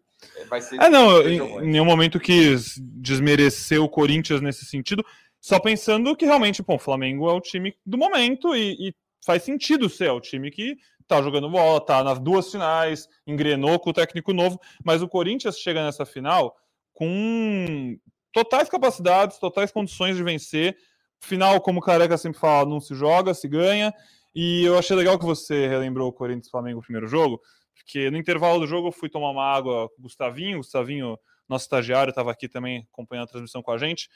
[0.49, 0.81] vai ser.
[0.81, 5.05] É, não, em, em nenhum momento quis desmerecer o Corinthians nesse sentido.
[5.41, 9.43] Só pensando que realmente, bom, o Flamengo é o time do momento e, e faz
[9.43, 13.91] sentido ser é o time que tá jogando bola, tá nas duas finais, engrenou com
[13.91, 16.57] o técnico novo, mas o Corinthians chega nessa final
[16.95, 17.99] com
[18.33, 20.77] totais capacidades, totais condições de vencer.
[21.21, 23.93] Final, como o Careca sempre fala, não se joga, se ganha.
[24.35, 27.41] E eu achei legal que você relembrou o Corinthians Flamengo no primeiro jogo,
[27.75, 31.19] porque no intervalo do jogo eu fui tomar uma água com o Gustavinho, o Gustavinho,
[31.49, 34.09] nosso estagiário, estava aqui também acompanhando a transmissão com a gente.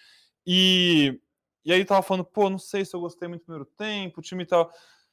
[0.47, 1.21] E,
[1.65, 4.23] e aí tava falando, pô, não sei se eu gostei muito do primeiro tempo, o
[4.23, 4.71] time tava.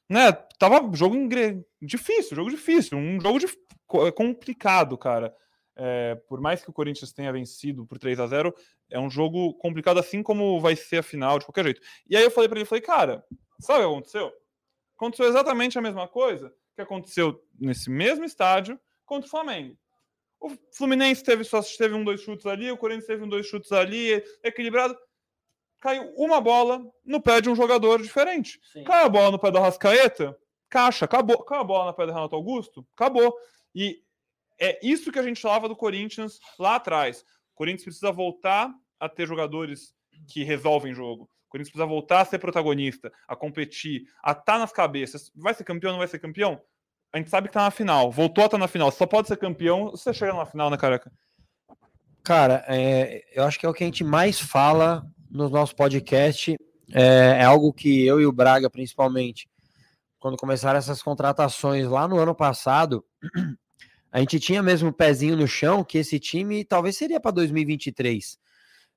[0.08, 1.16] Né, tava jogo
[1.82, 3.46] difícil, jogo difícil, um jogo de...
[4.12, 5.34] complicado, cara.
[5.78, 8.54] É, por mais que o Corinthians tenha vencido por 3 a 0
[8.88, 11.82] é um jogo complicado, assim como vai ser a final, de qualquer jeito.
[12.08, 13.22] E aí eu falei para ele, falei, cara,
[13.60, 14.32] sabe o que aconteceu?
[14.96, 19.76] Aconteceu exatamente a mesma coisa que aconteceu nesse mesmo estádio contra o Flamengo.
[20.40, 23.72] O Fluminense teve só teve um, dois chutes ali, o Corinthians teve um, dois chutes
[23.72, 24.96] ali, equilibrado.
[25.80, 28.60] Caiu uma bola no pé de um jogador diferente.
[28.72, 28.84] Sim.
[28.84, 30.36] Caiu a bola no pé do Rascaeta,
[30.68, 31.42] caixa, acabou.
[31.44, 33.34] Caiu a bola no pé do Renato Augusto, acabou.
[33.74, 34.02] E
[34.58, 37.22] é isso que a gente falava do Corinthians lá atrás.
[37.52, 39.94] O Corinthians precisa voltar a ter jogadores
[40.28, 41.30] que resolvem jogo.
[41.46, 45.30] O Corinthians precisa voltar a ser protagonista, a competir, a estar tá nas cabeças.
[45.34, 46.60] Vai ser campeão, não vai ser campeão?
[47.12, 48.10] A gente sabe que tá na final.
[48.10, 48.90] Voltou a estar tá na final.
[48.90, 51.10] Só pode ser campeão se você chegar na final, né, careca?
[52.22, 56.56] Cara, é, eu acho que é o que a gente mais fala no nosso podcast.
[56.92, 59.48] É, é algo que eu e o Braga, principalmente,
[60.18, 63.04] quando começaram essas contratações lá no ano passado,
[64.10, 68.38] a gente tinha mesmo o pezinho no chão que esse time talvez seria para 2023.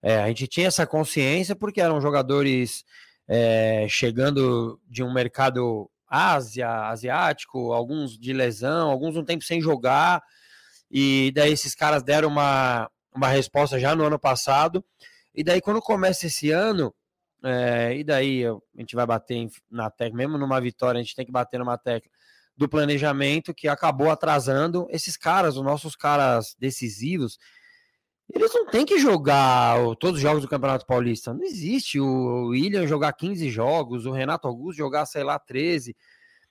[0.02, 2.84] É, a gente tinha essa consciência porque eram jogadores
[3.28, 10.24] é, chegando de um mercado Ásia, asiático, alguns de lesão, alguns um tempo sem jogar,
[10.90, 14.84] e daí esses caras deram uma, uma resposta já no ano passado,
[15.36, 16.94] e daí quando começa esse ano,
[17.44, 21.26] é, e daí a gente vai bater na tecla, mesmo numa vitória, a gente tem
[21.26, 22.10] que bater numa tecla
[22.58, 27.38] do planejamento que acabou atrasando esses caras, os nossos caras decisivos.
[28.34, 31.34] Eles não têm que jogar todos os jogos do Campeonato Paulista.
[31.34, 35.96] Não existe o William jogar 15 jogos, o Renato Augusto jogar, sei lá, 13.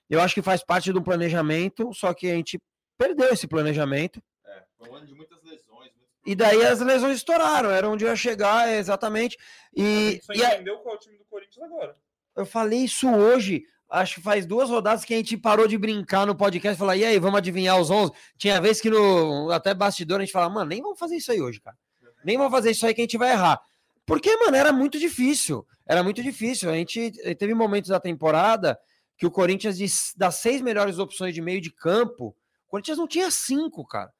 [0.09, 2.59] Eu acho que faz parte do planejamento, só que a gente
[2.97, 4.21] perdeu esse planejamento.
[4.45, 5.91] É, foi um ano de muitas lesões.
[6.25, 9.37] E daí as lesões estouraram, era onde ia chegar, exatamente.
[9.73, 10.79] E, só e entendeu a...
[10.79, 11.95] qual é o time do Corinthians agora.
[12.35, 16.25] Eu falei isso hoje acho que faz duas rodadas que a gente parou de brincar
[16.25, 18.11] no podcast, falar, e aí, vamos adivinhar os 11?
[18.37, 21.41] Tinha vez que no até bastidor a gente falava, mano, nem vamos fazer isso aí
[21.41, 21.77] hoje, cara.
[22.23, 23.59] Nem vamos fazer isso aí que a gente vai errar.
[24.05, 25.65] Porque, mano, era muito difícil.
[25.87, 26.69] Era muito difícil.
[26.69, 28.77] A gente eh, teve momentos da temporada
[29.17, 29.77] que o Corinthians,
[30.15, 32.35] das seis melhores opções de meio de campo,
[32.67, 34.11] o Corinthians não tinha cinco, cara.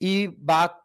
[0.00, 0.30] E,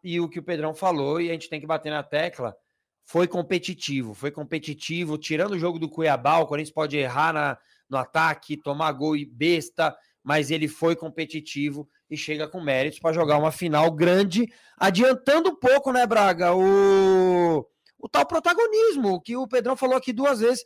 [0.03, 2.55] e o que o Pedrão falou, e a gente tem que bater na tecla,
[3.03, 4.13] foi competitivo.
[4.13, 7.57] Foi competitivo, tirando o jogo do Cuiabá, o Corinthians pode errar na,
[7.89, 13.13] no ataque, tomar gol e besta, mas ele foi competitivo e chega com méritos para
[13.13, 17.65] jogar uma final grande, adiantando um pouco, né, Braga, o,
[17.99, 20.63] o tal protagonismo que o Pedrão falou aqui duas vezes.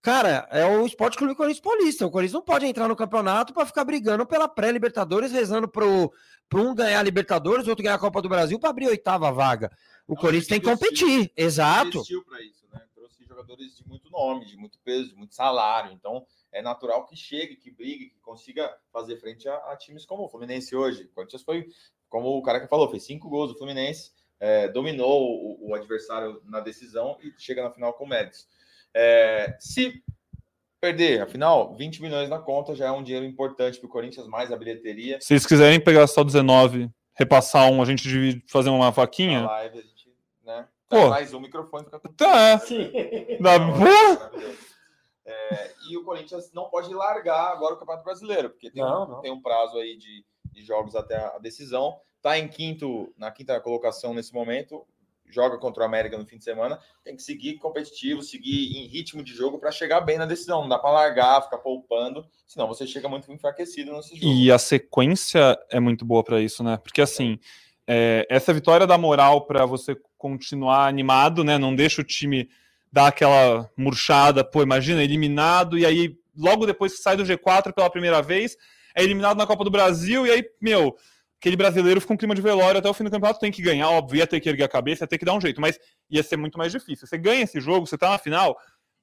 [0.00, 2.06] Cara, é o Esporte Clube Corinthians Paulista.
[2.06, 6.74] O Corinthians não pode entrar no campeonato para ficar brigando pela pré-Libertadores, rezando para um
[6.74, 9.70] ganhar a Libertadores, outro ganhar a Copa do Brasil para abrir a oitava vaga.
[10.06, 12.00] O não, Corinthians tem que competir, exato.
[12.00, 12.24] Isso,
[12.72, 12.80] né?
[12.94, 15.92] Trouxe jogadores de muito nome, de muito peso, de muito salário.
[15.92, 20.24] Então, é natural que chegue, que brigue, que consiga fazer frente a, a times como
[20.24, 21.04] o Fluminense hoje.
[21.04, 21.68] O Corinthians foi,
[22.08, 23.52] como o cara que falou, fez cinco gols.
[23.52, 28.46] O Fluminense é, dominou o, o, adversário na decisão e chega na final com méritos.
[28.94, 30.02] É, se
[30.80, 34.52] perder, afinal, 20 milhões na conta já é um dinheiro importante para o Corinthians, mais
[34.52, 35.20] a bilheteria.
[35.20, 39.42] Se eles quiserem pegar só 19, repassar um, a gente divide, fazer uma vaquinha.
[39.42, 40.68] Na live, a gente, né?
[40.88, 42.58] Pô, mais um microfone fica Tá.
[42.60, 42.90] Sim.
[43.40, 43.58] Da...
[45.28, 49.08] É, e o Corinthians não pode largar agora o Campeonato Brasileiro, porque tem, não, um,
[49.08, 49.20] não.
[49.20, 52.00] tem um prazo aí de, de, jogos até a decisão.
[52.16, 54.86] Está em quinto, na quinta colocação nesse momento,
[55.26, 56.80] joga contra o América no fim de semana.
[57.04, 60.62] Tem que seguir competitivo, seguir em ritmo de jogo para chegar bem na decisão.
[60.62, 64.32] Não dá para largar, ficar poupando, senão você chega muito enfraquecido nesse jogo.
[64.32, 66.78] E a sequência é muito boa para isso, né?
[66.78, 67.38] Porque assim.
[67.90, 71.56] É, essa vitória dá moral para você continuar animado, né?
[71.56, 72.50] Não deixa o time
[72.92, 77.90] dá aquela murchada, pô, imagina, eliminado, e aí logo depois que sai do G4 pela
[77.90, 78.56] primeira vez,
[78.94, 80.96] é eliminado na Copa do Brasil, e aí, meu,
[81.38, 83.90] aquele brasileiro fica um clima de velório até o fim do campeonato, tem que ganhar,
[83.90, 86.22] óbvio, ia ter que erguer a cabeça, ia ter que dar um jeito, mas ia
[86.22, 87.06] ser muito mais difícil.
[87.06, 88.56] Você ganha esse jogo, você tá na final,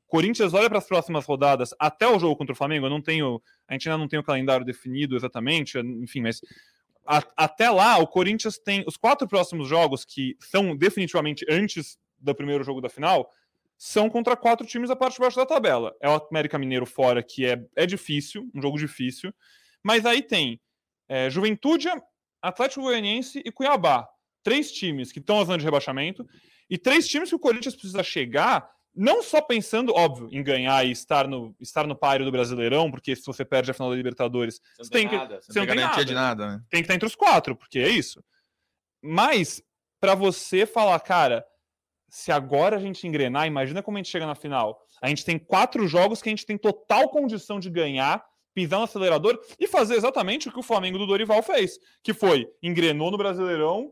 [0.08, 3.42] Corinthians olha para as próximas rodadas, até o jogo contra o Flamengo, eu não tenho,
[3.68, 6.42] a gente ainda não tem o calendário definido exatamente, enfim, mas
[7.06, 12.34] a, até lá, o Corinthians tem os quatro próximos jogos que são definitivamente antes do
[12.34, 13.30] primeiro jogo da final,
[13.78, 15.96] são contra quatro times da parte de baixo da tabela.
[16.02, 19.34] É o América Mineiro fora, que é, é difícil, um jogo difícil.
[19.84, 20.60] Mas aí tem
[21.10, 21.88] é, Juventude,
[22.42, 24.08] Atlético Goianiense e Cuiabá.
[24.44, 26.26] três times que estão na zona de rebaixamento
[26.70, 30.92] e três times que o Corinthians precisa chegar, não só pensando, óbvio, em ganhar e
[30.92, 34.62] estar no, estar no páreo do Brasileirão, porque se você perde a final da Libertadores,
[34.78, 36.06] Você você tem que, nada, você não tem garantia nada.
[36.06, 36.64] de nada, né?
[36.70, 38.24] tem que estar entre os quatro, porque é isso.
[39.04, 39.62] Mas,
[40.00, 41.46] para você falar, cara,
[42.16, 44.80] se agora a gente engrenar, imagina como a gente chega na final.
[45.02, 48.24] A gente tem quatro jogos que a gente tem total condição de ganhar,
[48.54, 52.48] pisar no acelerador e fazer exatamente o que o Flamengo do Dorival fez, que foi
[52.64, 53.92] engrenou no Brasileirão,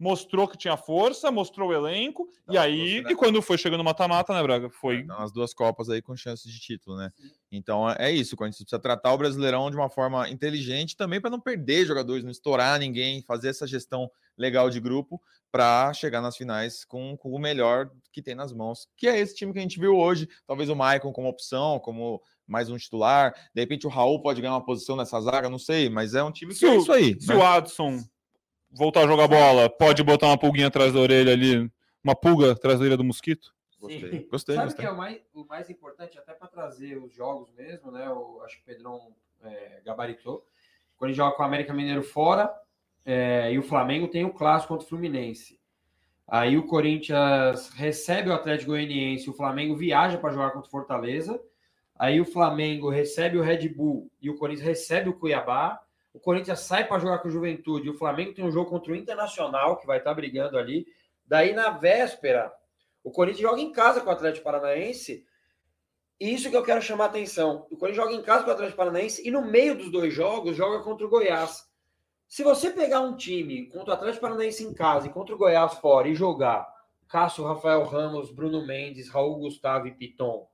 [0.00, 3.12] mostrou que tinha força, mostrou o elenco, e aí, você, né?
[3.12, 4.68] e quando foi chegando no mata-mata, né, Braga?
[4.68, 7.12] Foi Então, as duas Copas aí com chance de título, né?
[7.52, 11.20] Então é isso, quando a gente precisa tratar o Brasileirão de uma forma inteligente também
[11.20, 15.20] para não perder jogadores, não estourar ninguém, fazer essa gestão legal de grupo
[15.52, 19.34] para chegar nas finais com, com o melhor que tem nas mãos, que é esse
[19.34, 20.26] time que a gente viu hoje.
[20.46, 23.34] Talvez o Maicon como opção, como mais um titular.
[23.54, 26.32] De repente o Raul pode ganhar uma posição nessa zaga, não sei, mas é um
[26.32, 27.20] time que Se é isso aí.
[27.20, 27.34] Se né?
[27.34, 28.02] o Adson
[28.70, 31.70] voltar a jogar bola, pode botar uma pulguinha atrás da orelha ali,
[32.02, 33.52] uma pulga atrás da orelha do mosquito?
[33.78, 34.84] Gostei, gostei, Sabe o gostei.
[34.84, 38.06] que é o mais, o mais importante, até para trazer os jogos mesmo, né?
[38.06, 40.46] Eu acho que o Pedrão é, gabaritou.
[40.96, 42.54] Quando ele joga com o América Mineiro fora
[43.04, 45.58] é, e o Flamengo tem o clássico contra o Fluminense.
[46.26, 51.42] Aí o Corinthians recebe o Atlético Goianiense, o Flamengo viaja para jogar contra o Fortaleza.
[51.98, 55.80] Aí o Flamengo recebe o Red Bull e o Corinthians recebe o Cuiabá.
[56.14, 57.90] O Corinthians sai para jogar com o Juventude.
[57.90, 60.86] O Flamengo tem um jogo contra o Internacional, que vai estar brigando ali.
[61.26, 62.52] Daí, na véspera,
[63.02, 65.26] o Corinthians joga em casa com o Atlético Paranaense.
[66.18, 67.66] E isso que eu quero chamar a atenção.
[67.70, 70.56] O Corinthians joga em casa com o Atlético Paranaense e no meio dos dois jogos
[70.56, 71.69] joga contra o Goiás.
[72.30, 75.74] Se você pegar um time contra o Atlético Paranaense em casa e contra o Goiás
[75.74, 76.64] fora e jogar
[77.08, 80.48] Cássio, Rafael Ramos, Bruno Mendes, Raul Gustavo e Piton,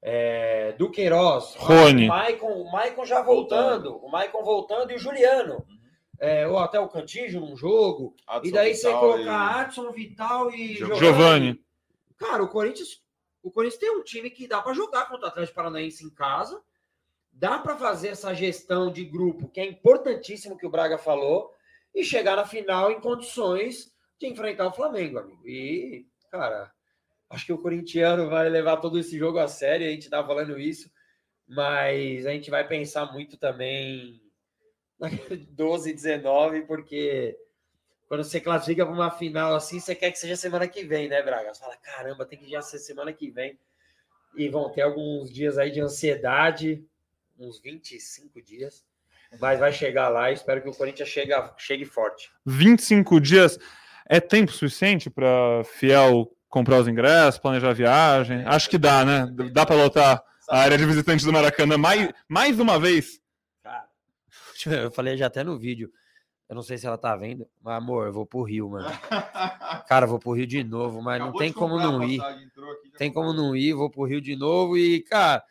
[0.00, 2.04] é, Duqueiroz, Rony.
[2.04, 5.66] o Maicon, o Maicon já voltando, o Maicon voltando e o Juliano.
[6.20, 8.14] É, ou até o Cantígio num jogo.
[8.44, 10.76] E daí você colocar Adson, Vital e.
[10.76, 11.60] Giovani.
[12.16, 13.02] Cara, o Corinthians,
[13.42, 16.62] o Corinthians tem um time que dá para jogar contra o Atlético Paranaense em casa.
[17.32, 21.54] Dá para fazer essa gestão de grupo, que é importantíssimo que o Braga falou,
[21.94, 25.46] e chegar na final em condições de enfrentar o Flamengo, amigo.
[25.46, 26.70] E, cara,
[27.30, 30.58] acho que o corintiano vai levar todo esse jogo a sério, a gente tá falando
[30.58, 30.90] isso,
[31.48, 34.20] mas a gente vai pensar muito também
[34.98, 35.08] na
[35.50, 37.36] 12 19, porque
[38.06, 41.22] quando você classifica para uma final assim, você quer que seja semana que vem, né,
[41.22, 41.54] Braga?
[41.54, 43.58] Você fala, caramba, tem que já ser semana que vem.
[44.36, 46.84] E vão ter alguns dias aí de ansiedade,
[47.40, 48.84] uns 25 dias.
[49.40, 52.30] Mas vai chegar lá e espero que o Corinthians chegue, chegue forte.
[52.44, 53.58] 25 dias
[54.08, 58.44] é tempo suficiente para Fiel comprar os ingressos, planejar a viagem?
[58.44, 59.28] Acho que dá, né?
[59.52, 63.20] Dá para lotar a área de visitantes do Maracanã mais, mais uma vez.
[63.62, 63.88] Cara,
[64.64, 65.90] eu falei já até no vídeo.
[66.48, 68.88] Eu não sei se ela tá vendo, mas amor, eu vou pro Rio, mano.
[69.86, 72.20] Cara, eu vou pro Rio de novo, mas não tem como não ir.
[72.98, 75.44] Tem como não ir, vou pro Rio de novo e, cara,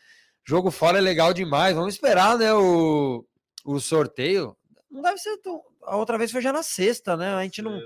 [0.50, 1.76] jogo fora é legal demais.
[1.76, 3.24] Vamos esperar, né, o,
[3.64, 4.58] o sorteio.
[4.90, 5.62] Não deve ser tão...
[5.84, 7.36] A outra vez foi já na sexta, né?
[7.36, 7.80] A gente não...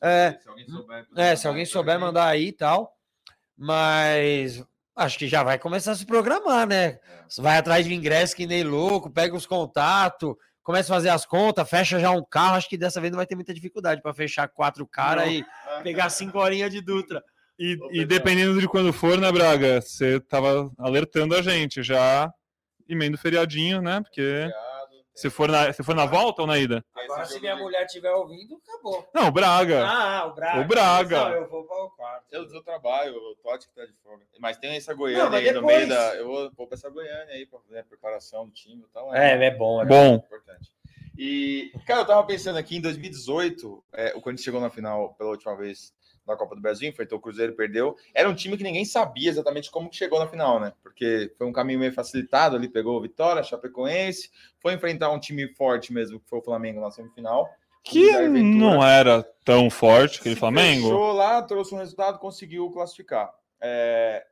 [0.00, 2.96] É, se alguém souber, É, se alguém souber mandar aí e tal.
[3.56, 7.00] Mas acho que já vai começar a se programar, né?
[7.38, 11.68] Vai atrás de ingresso que nem louco, pega os contatos, começa a fazer as contas,
[11.68, 12.54] fecha já um carro.
[12.54, 15.32] Acho que dessa vez não vai ter muita dificuldade para fechar quatro caras Não.
[15.32, 15.44] e
[15.82, 17.22] pegar cinco horinhas de Dutra.
[17.62, 19.82] E, e dependendo de quando for, né, Braga?
[19.82, 22.32] Você tava alertando a gente já
[22.88, 24.00] emenda o feriadinho, né?
[24.00, 24.48] Porque
[25.14, 26.82] se for, na, se for na volta ou na ida?
[26.94, 29.06] Agora, se minha mulher estiver ouvindo, acabou.
[29.14, 29.86] Não, o Braga.
[29.86, 30.60] Ah, o Braga.
[30.60, 31.24] O Braga.
[31.28, 32.24] Não, eu vou para o quarto.
[32.30, 34.24] Eu, eu trabalho, o Totti que tá de folga.
[34.38, 36.14] Mas tem essa Goiânia Não, aí no meio depois- da.
[36.16, 39.14] Eu vou, vou pra essa Goiânia aí pra fazer a preparação do time e tal.
[39.14, 39.82] É, é bom.
[39.82, 40.70] É Bom, importante.
[41.18, 45.28] E, cara, eu tava pensando aqui em 2018, é, o Corinthians chegou na final pela
[45.28, 45.92] última vez
[46.26, 47.96] da Copa do Brasil, enfrentou o Cruzeiro perdeu.
[48.14, 50.72] Era um time que ninguém sabia exatamente como que chegou na final, né?
[50.82, 55.48] Porque foi um caminho meio facilitado ali, pegou o Vitória, Chapecoense, foi enfrentar um time
[55.54, 57.48] forte mesmo, que foi o Flamengo na semifinal.
[57.82, 60.82] que não era tão forte aquele Flamengo.
[60.82, 63.32] Fechou lá, trouxe um resultado, conseguiu classificar.
[63.60, 64.24] É,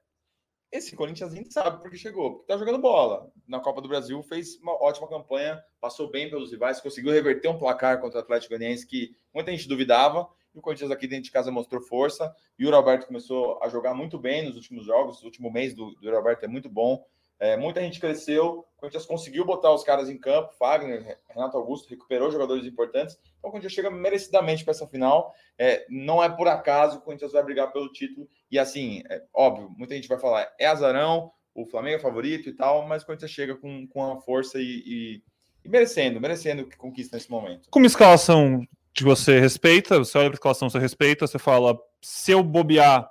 [0.71, 3.31] Esse Corinthians a gente sabe porque chegou, porque tá jogando bola.
[3.47, 7.59] Na Copa do Brasil fez uma ótima campanha, passou bem pelos rivais, conseguiu reverter um
[7.59, 10.29] placar contra o Atlético Goianiense que muita gente duvidava.
[10.59, 12.35] O Corinthians aqui dentro de casa mostrou força.
[12.59, 15.23] E o Roberto começou a jogar muito bem nos últimos jogos.
[15.23, 17.05] O último mês do, do Roberto é muito bom.
[17.41, 18.67] É, muita gente cresceu.
[18.77, 20.53] O Corinthians conseguiu botar os caras em campo.
[20.59, 23.17] Fagner, Renato Augusto recuperou jogadores importantes.
[23.39, 25.33] Então o Corinthians chega merecidamente para essa final.
[25.57, 28.29] É, não é por acaso que o Corinthians vai brigar pelo título.
[28.51, 32.53] E assim, é óbvio, muita gente vai falar, é azarão, o Flamengo é favorito e
[32.53, 35.23] tal, mas o Corinthians chega com, com a força e, e-
[35.65, 37.69] e merecendo, merecendo que conquista nesse momento.
[37.71, 38.67] Com uma escalação
[38.99, 43.11] que você respeita, você olha para a escalação, você respeita, você fala, se eu bobear,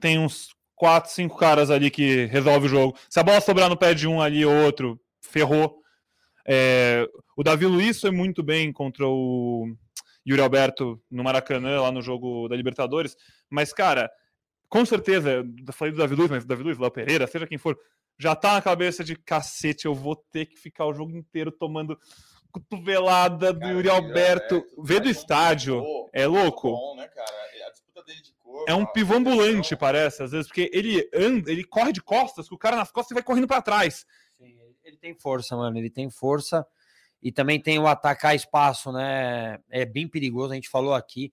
[0.00, 2.98] tem uns quatro, cinco caras ali que resolve o jogo.
[3.08, 5.80] Se a bola sobrar no pé de um ali ou outro, ferrou.
[6.46, 9.66] É, o Davi Luiz foi muito bem contra o
[10.26, 13.16] Yuri Alberto no Maracanã, lá no jogo da Libertadores.
[13.50, 14.10] Mas, cara,
[14.68, 17.58] com certeza, eu falei do Davi Luiz, mas o Davi Luiz, Léo Pereira, seja quem
[17.58, 17.76] for,
[18.18, 21.98] já tá na cabeça de cacete, eu vou ter que ficar o jogo inteiro tomando
[22.60, 24.54] cotovelada do Cara, Yuri Yuri Alberto.
[24.56, 25.82] Alberto Vê do faz um estádio.
[25.82, 26.70] pivô É louco.
[26.70, 27.30] Bom, né, cara?
[27.66, 31.50] A disputa dele de corpo, É um pivô ambulante, parece, às vezes, porque ele anda,
[31.50, 34.06] ele corre de costas, com o cara nas costas e vai correndo para trás.
[34.38, 35.76] Sim, ele tem força, mano.
[35.76, 36.66] Ele tem força.
[37.22, 39.58] E também tem o atacar espaço, né?
[39.68, 40.52] É bem perigoso.
[40.52, 41.32] A gente falou aqui.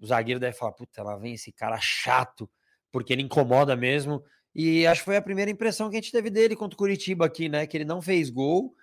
[0.00, 2.50] O zagueiro deve falar: puta, lá vem esse cara chato,
[2.90, 4.22] porque ele incomoda mesmo.
[4.54, 7.24] E acho que foi a primeira impressão que a gente teve dele contra o Curitiba
[7.24, 7.66] aqui, né?
[7.66, 8.74] Que ele não fez gol,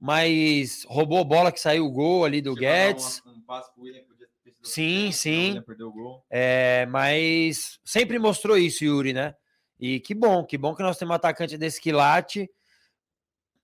[0.00, 3.22] mas roubou bola que saiu o gol ali do Chegou Guedes.
[3.24, 5.30] uma- um passe pro William, podia ter sido Sim, sim.
[5.44, 6.24] o William perdeu o gol.
[6.30, 9.34] É, mas sempre mostrou isso, Yuri, né?
[9.78, 12.50] E que bom, que bom que nós temos um atacante desse quilate.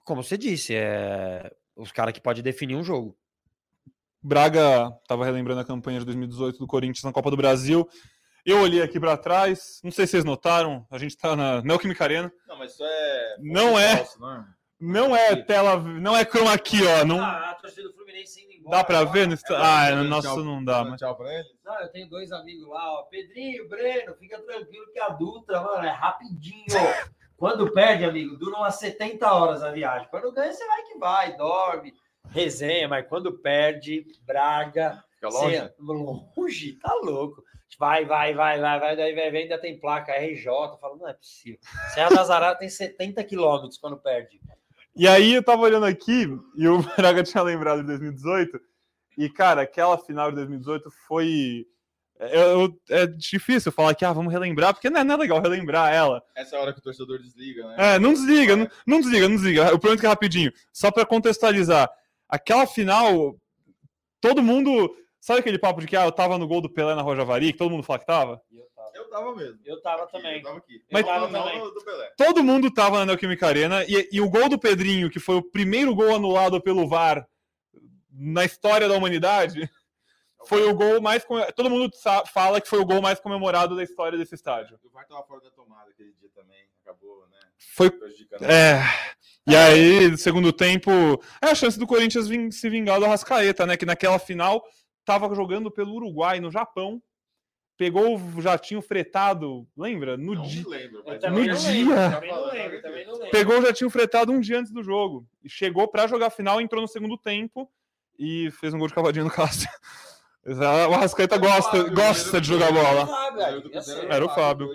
[0.05, 3.17] Como você disse, é os caras que podem definir um jogo.
[4.23, 7.89] Braga estava relembrando a campanha de 2018 do Corinthians na Copa do Brasil.
[8.45, 12.05] Eu olhei aqui para trás, não sei se vocês notaram, a gente está na Neoquímica
[12.05, 12.33] Arena.
[12.47, 13.37] Não, mas isso é.
[13.41, 13.97] Não é.
[13.97, 14.45] falso, não é?
[14.85, 18.53] Não é tela, não é chroma aqui, ó, não Ah, a torcida do Fluminense indo
[18.55, 18.79] embora.
[18.79, 19.35] dá para ver no agora.
[19.35, 21.47] insta- É, Ah, dando nossa, tchau- não dá, mas Tchau pra eles.
[21.65, 23.03] Não, eu tenho dois amigos lá, ó.
[23.05, 26.67] Pedrinho, Breno, fica tranquilo que a Dutra, mano, é rapidinho.
[27.37, 30.09] Quando perde, amigo, dura umas 70 horas a viagem.
[30.11, 31.93] Quando ganha, você vai que vai, dorme,
[32.31, 35.57] resenha, mas quando perde, Braga, Fica longe.
[35.59, 37.43] Cê- longe, tá louco.
[37.79, 40.77] Vai, vai, vai, vai, vai, daí vai, vai, ainda tem placa RJ.
[40.81, 41.59] Fala, não é possível.
[41.95, 44.41] Serra das Araras tem 70 quilômetros quando perde.
[44.95, 48.61] E aí eu tava olhando aqui e o Braga tinha lembrado de 2018.
[49.19, 51.67] E, cara, aquela final de 2018 foi.
[52.19, 55.41] É, eu- é difícil falar que ah, vamos relembrar, porque não é, não é legal
[55.41, 56.23] relembrar ela.
[56.37, 57.95] Essa é a hora que o torcedor desliga, né?
[57.95, 59.69] É, não desliga, não, não desliga, não desliga.
[59.69, 60.53] Eu prometo que é rapidinho.
[60.73, 61.91] Só para contextualizar,
[62.29, 63.37] aquela final,
[64.21, 64.95] todo mundo.
[65.21, 67.59] Sabe aquele papo de que ah, eu tava no gol do Pelé na Rojavari, que
[67.59, 68.41] todo mundo fala que tava?
[68.53, 68.65] Eu
[69.13, 69.61] tava, Eu tava mesmo.
[69.65, 70.37] eu tava Aqui, também.
[70.39, 70.83] Eu tava aqui.
[70.91, 71.61] Mas- Eu tava também.
[71.61, 72.13] do Pelé.
[72.17, 75.43] Todo mundo tava na Neoquímica Arena e, e o gol do Pedrinho, que foi o
[75.43, 77.27] primeiro gol anulado pelo VAR
[78.11, 79.71] na história da humanidade,
[80.47, 81.25] foi o gol mais.
[81.55, 81.91] Todo mundo
[82.33, 84.79] fala que foi o gol mais comemorado da história desse estádio.
[84.85, 86.67] O VAR tava fora da tomada aquele dia também.
[86.85, 87.39] Acabou, né?
[87.75, 87.91] Foi.
[88.43, 88.81] É.
[89.47, 90.91] E aí, no segundo tempo,
[91.41, 93.77] é a chance do Corinthians se vingar do Arrascaeta, né?
[93.77, 94.65] Que naquela final
[95.05, 97.03] tava jogando pelo Uruguai, no Japão.
[97.85, 100.17] Pegou o jatinho fretado, lembra?
[100.17, 100.63] No Não dia.
[100.63, 101.71] também No não dia.
[101.73, 103.31] lembro, Tá também não falando, lembro, também não lembro.
[103.31, 105.27] Pegou o jatinho fretado um dia antes do jogo.
[105.43, 107.69] E chegou pra jogar a final, entrou no segundo tempo
[108.19, 109.69] e fez um gol de cavadinho no Cássio.
[110.45, 113.09] O Arrascaeta gosta, Fábio, gosta de jogar bola.
[114.11, 114.71] Era o Fábio.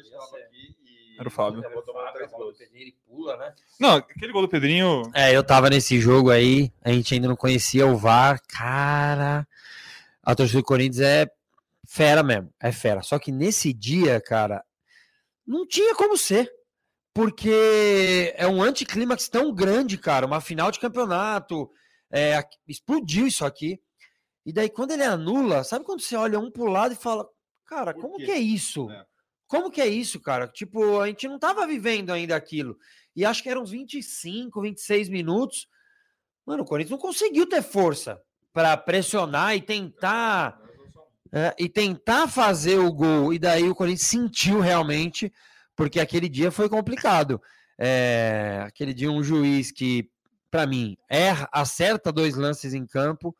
[1.19, 1.61] Era o Fábio.
[3.37, 3.53] né?
[3.77, 5.01] Não, aquele gol do Pedrinho.
[5.13, 8.39] É, eu tava nesse jogo aí, a gente ainda não conhecia o VAR.
[8.47, 9.45] Cara,
[10.23, 11.29] a torcida do Corinthians é
[11.87, 13.01] fera mesmo, é fera.
[13.01, 14.63] Só que nesse dia, cara,
[15.45, 16.51] não tinha como ser.
[17.13, 20.27] Porque é um anticlímax tão grande, cara.
[20.27, 21.67] Uma final de campeonato.
[22.11, 23.81] é, explodiu isso aqui.
[24.45, 27.27] E daí, quando ele anula, sabe quando você olha um pro lado e fala,
[27.65, 28.25] cara, Por como quê?
[28.25, 28.89] que é isso?
[28.91, 29.03] É.
[29.47, 30.47] Como que é isso, cara?
[30.47, 32.77] Tipo, a gente não tava vivendo ainda aquilo.
[33.15, 35.67] E acho que eram uns 25, 26 minutos.
[36.45, 38.21] Mano, o Corinthians não conseguiu ter força
[38.53, 40.61] para pressionar e tentar
[41.31, 43.33] é, e tentar fazer o gol.
[43.33, 45.31] E daí o Corinthians sentiu realmente,
[45.75, 47.41] porque aquele dia foi complicado.
[47.77, 50.09] É, aquele dia um juiz que,
[50.49, 53.35] para mim, erra, acerta dois lances em campo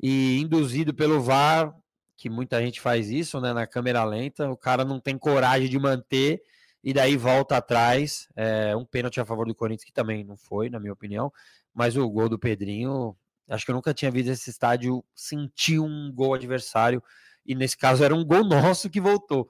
[0.00, 1.74] e induzido pelo VAR,
[2.16, 5.78] que muita gente faz isso, né, na câmera lenta, o cara não tem coragem de
[5.78, 6.40] manter
[6.82, 8.28] e daí volta atrás.
[8.36, 11.32] É, um pênalti a favor do Corinthians, que também não foi, na minha opinião,
[11.74, 13.16] mas o gol do Pedrinho,
[13.48, 17.02] acho que eu nunca tinha visto esse estádio sentir um gol adversário,
[17.44, 18.44] e nesse caso era um gol
[18.76, 19.48] nosso que voltou.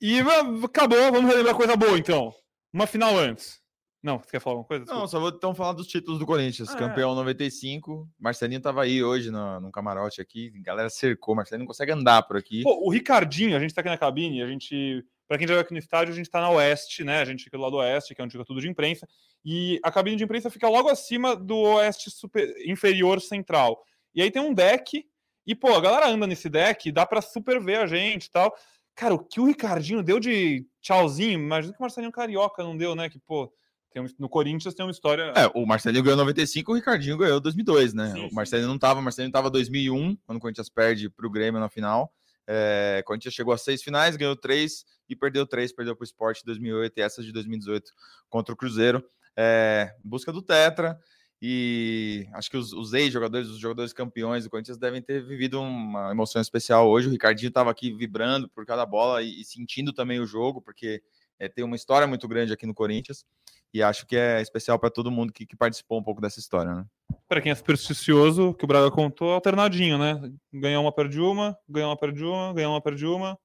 [0.00, 0.20] E
[0.64, 2.32] acabou, vamos relembrar coisa boa então.
[2.72, 3.60] Uma final antes.
[4.00, 4.84] Não, você quer falar alguma coisa?
[4.84, 5.08] Não, Desculpa.
[5.08, 6.68] só vou então falar dos títulos do Corinthians.
[6.68, 6.78] Ah, é.
[6.78, 8.08] Campeão 95.
[8.18, 10.52] Marcelinho tava aí hoje no, no camarote aqui.
[10.56, 11.34] A galera cercou.
[11.34, 12.62] Marcelinho não consegue andar por aqui.
[12.62, 15.04] Pô, o Ricardinho, a gente tá aqui na cabine, a gente.
[15.28, 17.20] Pra quem já aqui no estádio, a gente tá na Oeste, né?
[17.20, 19.06] A gente fica do lado Oeste, que é onde fica tudo de imprensa.
[19.44, 23.78] E a cabine de imprensa fica logo acima do Oeste super- inferior central.
[24.14, 25.04] E aí tem um deck,
[25.46, 28.54] e, pô, a galera anda nesse deck, dá pra super ver a gente e tal.
[28.96, 32.94] Cara, o que o Ricardinho deu de tchauzinho, imagina que o Marcelinho Carioca não deu,
[32.96, 33.08] né?
[33.10, 33.52] Que, pô,
[33.90, 35.32] Tem um- no Corinthians tem uma história.
[35.34, 38.12] É, o Marcelinho ganhou 95, o Ricardinho ganhou 2002, né?
[38.12, 38.34] Sim, o sim.
[38.34, 42.12] Marcelinho não tava, o Marcelinho tava 2001, quando o Corinthians perde pro Grêmio na final.
[42.50, 46.40] É, o Corinthians chegou a seis finais, ganhou três e perdeu três, perdeu pro Sport
[46.40, 47.92] em 2008 e essas de 2018
[48.30, 49.04] contra o Cruzeiro.
[49.36, 50.98] É, busca do Tetra.
[51.40, 56.10] E acho que os, os ex-jogadores, os jogadores campeões do Corinthians devem ter vivido uma
[56.10, 57.06] emoção especial hoje.
[57.06, 61.00] O Ricardinho estava aqui vibrando por cada bola e, e sentindo também o jogo, porque
[61.38, 63.24] é, tem uma história muito grande aqui no Corinthians.
[63.72, 66.74] E acho que é especial para todo mundo que, que participou um pouco dessa história,
[66.74, 66.84] né?
[67.28, 70.20] Para quem é supersticioso, que o Braga contou, alternadinho, né?
[70.52, 73.38] Ganhou uma, perde uma, ganhou uma, perde uma, ganhou uma, perde uma.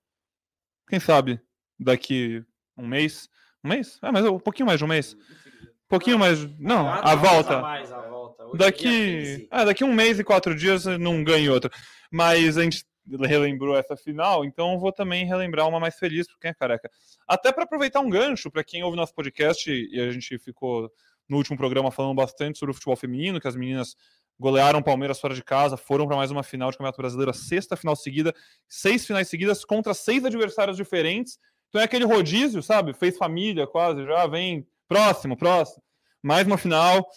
[0.87, 1.41] Quem sabe
[1.79, 2.43] daqui
[2.77, 3.29] um mês?
[3.63, 3.99] Um mês?
[4.01, 5.13] É, mas um pouquinho mais de um mês.
[5.13, 6.45] Um pouquinho mais.
[6.59, 7.61] Não, a volta.
[8.55, 11.69] Daqui, é, daqui um mês e quatro dias não ganha outra.
[12.11, 12.85] Mas a gente
[13.21, 16.89] relembrou essa final, então vou também relembrar uma mais feliz para quem é careca.
[17.27, 20.91] Até para aproveitar um gancho para quem ouve nosso podcast e a gente ficou
[21.27, 23.95] no último programa falando bastante sobre o futebol feminino, que as meninas
[24.39, 27.75] golearam o Palmeiras fora de casa, foram para mais uma final de Campeonato Brasileiro, sexta
[27.75, 28.33] final seguida,
[28.67, 31.39] seis finais seguidas contra seis adversários diferentes.
[31.69, 32.93] Então é aquele rodízio, sabe?
[32.93, 35.81] Fez família quase, já vem próximo, próximo.
[36.21, 37.07] Mais uma final.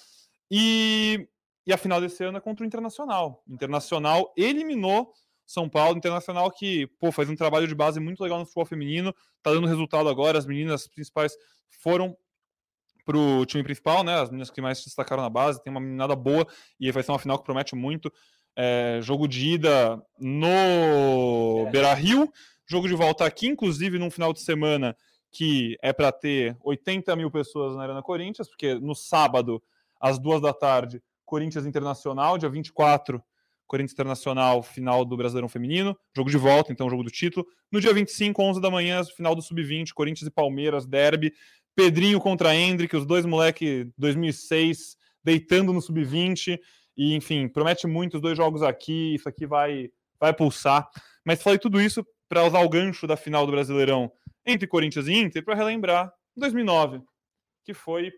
[0.51, 1.29] E,
[1.67, 3.43] e a final desse ano é contra o Internacional.
[3.47, 5.13] O Internacional eliminou
[5.47, 9.15] São Paulo, Internacional que, pô, faz um trabalho de base muito legal no futebol feminino,
[9.43, 11.37] tá dando resultado agora, as meninas principais
[11.81, 12.17] foram
[13.05, 16.17] pro time principal, né, as meninas que mais se destacaram na base, tem uma meninada
[16.17, 16.45] boa,
[16.81, 18.13] e vai ser uma final que promete muito,
[18.57, 22.29] é, jogo de ida no Beira-Rio,
[22.67, 24.97] jogo de volta aqui, inclusive num final de semana
[25.31, 29.63] que é para ter 80 mil pessoas na Arena Corinthians, porque no sábado,
[30.01, 33.23] às duas da tarde, Corinthians Internacional, dia 24,
[33.67, 37.47] Corinthians Internacional, final do Brasileirão Feminino, jogo de volta, então jogo do título.
[37.71, 41.33] No dia 25, 11 da manhã, final do Sub-20, Corinthians e Palmeiras, derby.
[41.75, 46.59] Pedrinho contra Hendrick, os dois moleque 2006 deitando no Sub-20.
[46.97, 50.89] E, enfim, promete muito os dois jogos aqui, isso aqui vai, vai pulsar.
[51.25, 54.11] Mas falei tudo isso para usar o gancho da final do Brasileirão
[54.45, 57.03] entre Corinthians e Inter para relembrar 2009,
[57.65, 58.13] que foi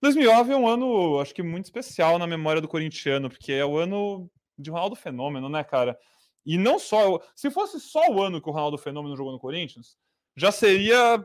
[0.00, 3.76] 2009 é um ano, acho que muito especial na memória do corintiano, porque é o
[3.76, 5.98] ano de Ronaldo Fenômeno, né, cara?
[6.44, 7.20] E não só.
[7.34, 9.96] Se fosse só o ano que o Ronaldo Fenômeno jogou no Corinthians,
[10.36, 11.22] já seria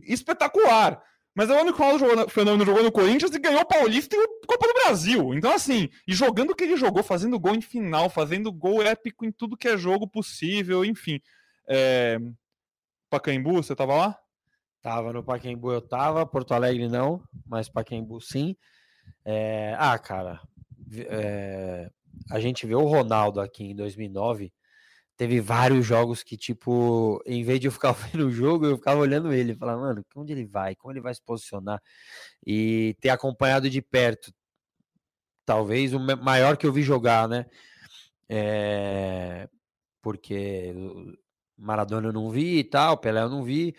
[0.00, 1.02] espetacular.
[1.34, 3.60] Mas é o ano que o Ronaldo jogou no- Fenômeno jogou no Corinthians e ganhou
[3.62, 5.32] o Paulista e o Copa do Brasil.
[5.32, 9.24] Então, assim, e jogando o que ele jogou, fazendo gol em final, fazendo gol épico
[9.24, 11.20] em tudo que é jogo possível, enfim.
[11.68, 12.18] É...
[13.08, 14.18] Pacaembu, você tava lá?
[14.82, 18.56] Tava no Pacaembu, eu tava, Porto Alegre não, mas Pacaembu sim.
[19.24, 20.40] É, Ah, cara,
[20.96, 21.90] é,
[22.30, 24.52] a gente vê o Ronaldo aqui em 2009,
[25.16, 29.00] teve vários jogos que, tipo, em vez de eu ficar vendo o jogo, eu ficava
[29.00, 31.80] olhando ele, falando, mano, onde ele vai, como ele vai se posicionar,
[32.46, 34.32] e ter acompanhado de perto,
[35.44, 37.46] talvez o ma- maior que eu vi jogar, né?
[38.28, 39.48] É,
[40.02, 40.74] Porque
[41.58, 43.74] Maradona eu não vi e tal, Pelé eu não vi,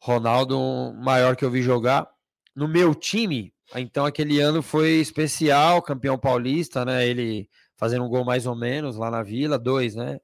[0.00, 0.58] Ronaldo,
[0.94, 2.08] maior que eu vi jogar.
[2.54, 7.06] No meu time, então aquele ano foi especial, campeão paulista, né?
[7.06, 10.18] Ele fazendo um gol mais ou menos lá na Vila, dois, né?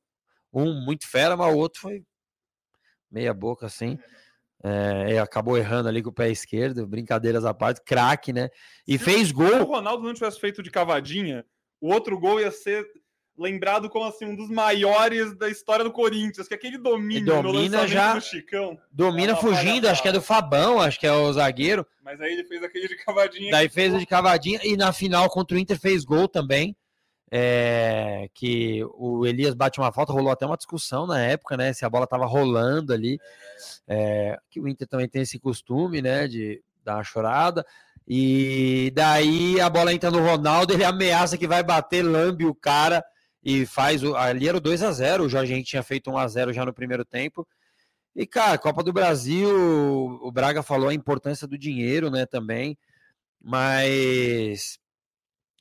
[0.53, 2.03] Um muito fera, mas o outro foi
[3.11, 3.98] meia boca assim.
[4.64, 8.48] É, acabou errando ali com o pé esquerdo, brincadeiras à parte, craque, né?
[8.86, 9.64] E Se- fez Se o gol.
[9.64, 11.44] Ronaldo não tivesse feito de cavadinha,
[11.80, 12.86] o outro gol ia ser
[13.36, 17.88] lembrado como assim um dos maiores da história do Corinthians, que é aquele domínio domina
[17.88, 18.78] já- do Chicão.
[18.92, 21.84] Domina fugindo, acho que é do Fabão, acho que é o zagueiro.
[22.03, 23.50] Mas aí ele fez aquele de cavadinha.
[23.50, 26.76] Daí fez o de cavadinha e na final contra o Inter fez gol também.
[27.35, 31.72] É, que o Elias bate uma falta, rolou até uma discussão na época, né?
[31.72, 33.18] Se a bola tava rolando ali.
[33.89, 36.28] é, que o Inter também tem esse costume, né?
[36.28, 37.64] De dar uma chorada.
[38.07, 43.03] E daí a bola entra no Ronaldo, ele ameaça que vai bater, lambe o cara
[43.43, 44.14] e faz o.
[44.14, 46.74] Ali era o 2 a 0 o Henrique tinha feito 1 a 0 já no
[46.74, 47.49] primeiro tempo.
[48.14, 49.49] E, cara, Copa do Brasil,
[50.22, 52.76] o Braga falou a importância do dinheiro, né, também.
[53.41, 54.78] Mas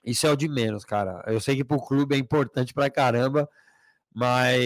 [0.04, 1.24] isso é o de menos, cara.
[1.28, 3.49] Eu sei que pro clube é importante pra caramba,
[4.14, 4.60] mas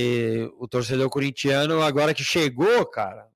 [0.58, 3.28] o torcedor corintiano, agora que chegou, cara,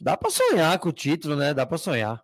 [0.00, 1.52] dá pra sonhar com o título, né?
[1.54, 2.22] Dá pra sonhar.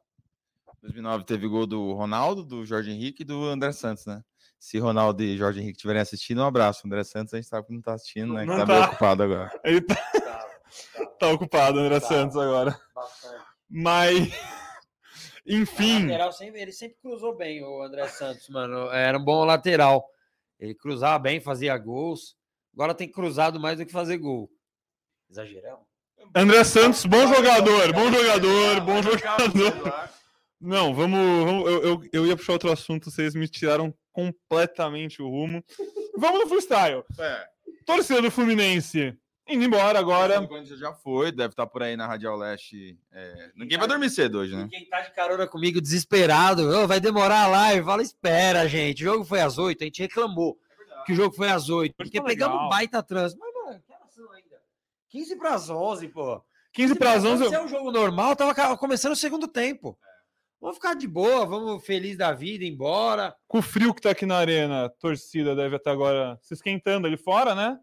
[0.82, 4.22] 2009 teve gol do Ronaldo, do Jorge Henrique e do André Santos, né?
[4.58, 6.86] Se Ronaldo e Jorge Henrique estiverem assistindo, um abraço.
[6.86, 8.42] André Santos a gente sabe que não tá assistindo, né?
[8.42, 8.86] Que Não tá, meio tá.
[8.88, 9.60] ocupado agora.
[9.64, 9.96] Ele tá,
[11.18, 12.06] tá ocupado, André Tá.
[12.08, 12.78] Santos, agora.
[13.68, 14.32] Mas,
[15.46, 18.90] enfim, Lateral sempre- ele sempre cruzou bem, o André Santos, mano.
[18.90, 20.06] Era um bom lateral.
[20.58, 22.36] Ele cruzava bem, fazia gols.
[22.74, 24.50] Agora tem cruzado mais do que fazer gol.
[25.30, 25.80] Exagerão.
[26.34, 30.10] André Santos, bom jogador, bom jogador, bom jogador.
[30.60, 31.18] Não, vamos.
[31.44, 35.64] vamos eu, eu, eu, ia puxar outro assunto, vocês me tiraram completamente o rumo.
[36.16, 37.02] Vamos no freestyle.
[37.18, 37.46] É.
[37.86, 39.16] Torcida do Fluminense
[39.50, 40.40] indo embora agora.
[40.40, 42.98] O já foi, deve estar por aí na Radial Leste.
[43.12, 43.50] É...
[43.56, 44.68] Ninguém vai dormir cedo hoje, né?
[44.70, 47.84] Quem tá de carona comigo desesperado, oh, vai demorar a live.
[47.84, 49.02] Fala, espera, gente.
[49.02, 50.58] O jogo foi às oito, a gente reclamou
[51.00, 53.40] é que o jogo foi às oito, porque tá pegamos um baita trânsito.
[53.40, 54.60] Mas, mano, que horas são ainda?
[55.08, 56.42] 15 para as 11, pô.
[56.72, 57.48] 15 para as 11.
[57.48, 59.98] Se é um jogo normal, tava começando o segundo tempo.
[60.60, 63.34] Vamos ficar de boa, vamos feliz da vida, embora.
[63.48, 67.06] Com o frio que tá aqui na arena, a torcida deve até agora se esquentando
[67.06, 67.78] ali fora, né?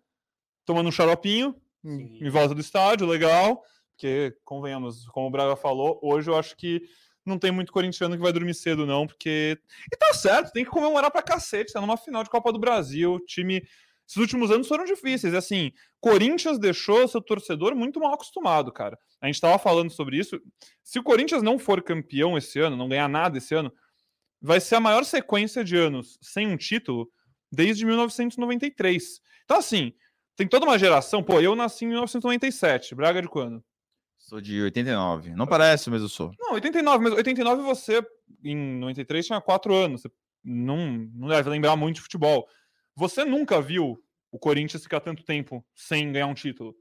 [0.67, 2.19] Tomando um xaropinho Sim.
[2.21, 3.63] em volta do estádio, legal.
[3.93, 6.83] Porque, convenhamos, como o Braga falou, hoje eu acho que
[7.25, 9.57] não tem muito corintiano que vai dormir cedo, não, porque.
[9.91, 11.73] E tá certo, tem que comemorar pra cacete.
[11.73, 13.63] Tá numa final de Copa do Brasil, time
[14.07, 15.33] esses últimos anos foram difíceis.
[15.33, 18.97] Assim, Corinthians deixou seu torcedor muito mal acostumado, cara.
[19.21, 20.39] A gente estava falando sobre isso.
[20.81, 23.71] Se o Corinthians não for campeão esse ano, não ganhar nada esse ano,
[24.41, 27.09] vai ser a maior sequência de anos sem um título
[27.51, 29.19] desde 1993.
[29.43, 29.93] Então, assim,
[30.37, 31.23] tem toda uma geração.
[31.23, 32.93] Pô, eu nasci em 1997.
[32.93, 33.61] Braga de quando?
[34.19, 35.33] Sou de 89.
[35.35, 36.31] Não parece, mas eu sou.
[36.39, 37.03] Não, 89.
[37.03, 38.05] Mas 89 você,
[38.43, 40.01] em 93, tinha 4 anos.
[40.01, 40.11] Você
[40.43, 42.47] não, não deve lembrar muito de futebol.
[42.95, 46.75] Você nunca viu o Corinthians ficar tanto tempo sem ganhar um título.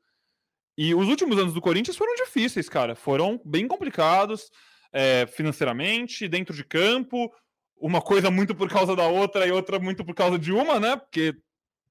[0.77, 2.95] E os últimos anos do Corinthians foram difíceis, cara.
[2.95, 4.51] Foram bem complicados
[4.93, 7.33] é, financeiramente, dentro de campo.
[7.79, 10.97] Uma coisa muito por causa da outra e outra muito por causa de uma, né?
[10.97, 11.35] Porque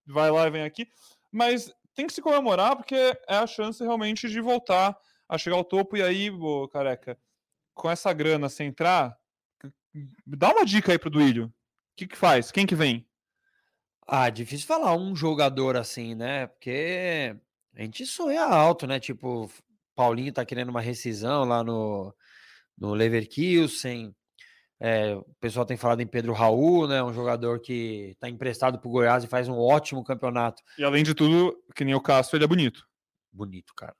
[0.05, 0.87] vai lá e vem aqui.
[1.35, 5.65] Mas tem que se comemorar porque é a chance realmente de voltar a chegar ao
[5.65, 5.97] topo.
[5.97, 7.19] E aí, ô, careca,
[7.73, 9.17] com essa grana sem entrar,
[10.25, 11.47] dá uma dica aí pro Duílio.
[11.47, 11.51] O
[11.97, 12.53] que, que faz?
[12.53, 13.05] Quem que vem?
[14.07, 16.47] Ah, difícil falar um jogador assim, né?
[16.47, 17.35] Porque
[17.75, 18.97] a gente sonha alto, né?
[18.97, 19.51] Tipo,
[19.93, 22.15] Paulinho tá querendo uma rescisão lá no,
[22.77, 24.15] no Leverkusen.
[24.79, 27.01] É, o pessoal tem falado em Pedro Raul, né?
[27.01, 30.61] Um jogador que está emprestado para o Goiás e faz um ótimo campeonato.
[30.77, 32.83] E além de tudo, que nem o Cássio, ele é bonito.
[33.31, 33.95] Bonito, cara.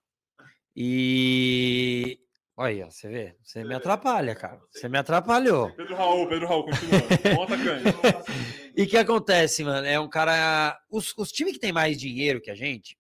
[0.76, 2.20] E
[2.58, 4.62] Olha, você vê, você me atrapalha, cara.
[4.72, 5.72] Você me atrapalhou.
[5.76, 7.02] Pedro Raul, Pedro Raul, continua.
[8.74, 9.86] e o que acontece, mano?
[9.86, 10.80] É um cara.
[10.90, 12.98] Os, os times que tem mais dinheiro que a gente,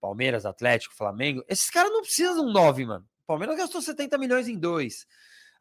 [0.00, 3.04] Palmeiras, Atlético, Flamengo, esses caras não precisam de um 9, mano.
[3.22, 5.06] O Palmeiras gastou 70 milhões em dois.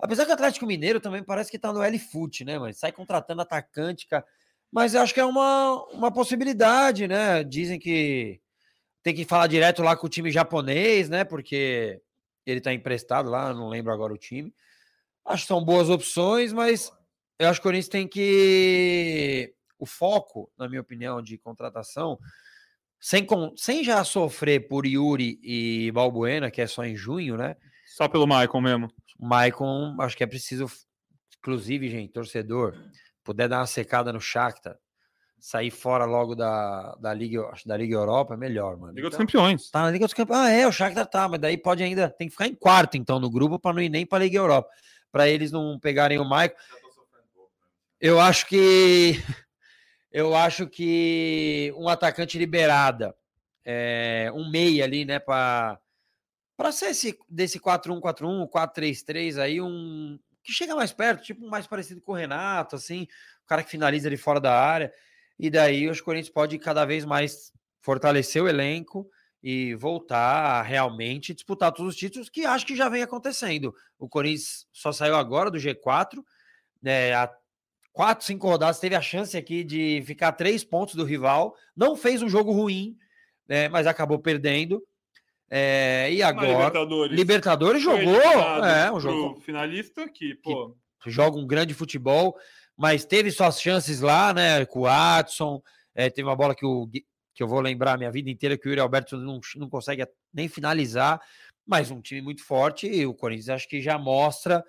[0.03, 2.73] Apesar que o Atlético Mineiro também parece que tá no L-Foot, né, mano?
[2.73, 4.25] Sai contratando atacante, cara.
[4.69, 7.41] Mas eu acho que é uma, uma possibilidade, né?
[7.41, 8.41] Dizem que
[9.01, 11.23] tem que falar direto lá com o time japonês, né?
[11.23, 12.01] Porque
[12.45, 14.53] ele está emprestado lá, não lembro agora o time.
[15.23, 16.91] Acho que são boas opções, mas
[17.39, 19.55] eu acho que o Corinthians tem que.
[19.79, 22.19] O foco, na minha opinião, de contratação,
[22.99, 23.25] sem,
[23.55, 27.55] sem já sofrer por Yuri e Balbuena, que é só em junho, né?
[27.85, 28.91] Só pelo Maicon mesmo.
[29.19, 30.67] Maicon, acho que é preciso,
[31.39, 32.75] inclusive, gente, torcedor,
[33.23, 34.77] puder dar uma secada no Shakhtar,
[35.39, 38.93] sair fora logo da, da, Liga, da Liga Europa é melhor, mano.
[38.93, 39.69] Liga então, dos Campeões.
[39.69, 40.39] Tá na Liga dos Campeões.
[40.39, 43.19] Ah, é, o Shakhtar tá, mas daí pode ainda, tem que ficar em quarto então
[43.19, 44.69] no grupo para não ir nem para Liga Europa,
[45.11, 46.55] para eles não pegarem o Michael.
[47.99, 49.21] Eu acho que
[50.11, 53.13] eu acho que um atacante liberada,
[53.65, 55.77] é, um meia ali, né, para
[56.55, 62.01] para ser esse desse 4-1-4-1, 4-3-3 aí um que chega mais perto, tipo mais parecido
[62.01, 63.03] com o Renato, assim,
[63.43, 64.93] o cara que finaliza ali fora da área.
[65.39, 67.51] E daí os Corinthians pode cada vez mais
[67.81, 69.09] fortalecer o elenco
[69.41, 73.75] e voltar a realmente disputar todos os títulos, que acho que já vem acontecendo.
[73.99, 76.23] O Corinthians só saiu agora do G4,
[76.81, 77.29] né, há
[77.91, 82.21] quatro, cinco rodadas, teve a chance aqui de ficar três pontos do rival, não fez
[82.21, 82.97] um jogo ruim,
[83.47, 84.81] né, mas acabou perdendo.
[85.55, 86.47] É, e agora.
[86.47, 88.21] Libertadores, Libertadores jogou.
[88.65, 89.39] É, um jogo.
[89.41, 90.75] Finalista que, pô.
[91.01, 92.35] Que joga um grande futebol
[92.77, 94.65] mas teve suas chances lá, né?
[94.65, 95.61] Com o Watson,
[95.93, 98.67] é, teve uma bola que, o, que eu vou lembrar a minha vida inteira que
[98.67, 101.21] o Yuri Alberto não, não consegue nem finalizar,
[101.65, 104.63] mas um time muito forte e o Corinthians acho que já mostra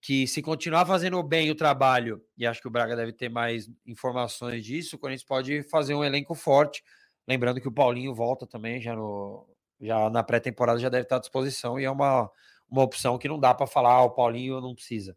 [0.00, 3.68] que se continuar fazendo bem o trabalho, e acho que o Braga deve ter mais
[3.84, 6.84] informações disso, o Corinthians pode fazer um elenco forte.
[7.26, 9.44] Lembrando que o Paulinho volta também já no
[9.80, 12.30] já na pré-temporada já deve estar à disposição e é uma,
[12.70, 15.16] uma opção que não dá para falar, ah, o Paulinho não precisa.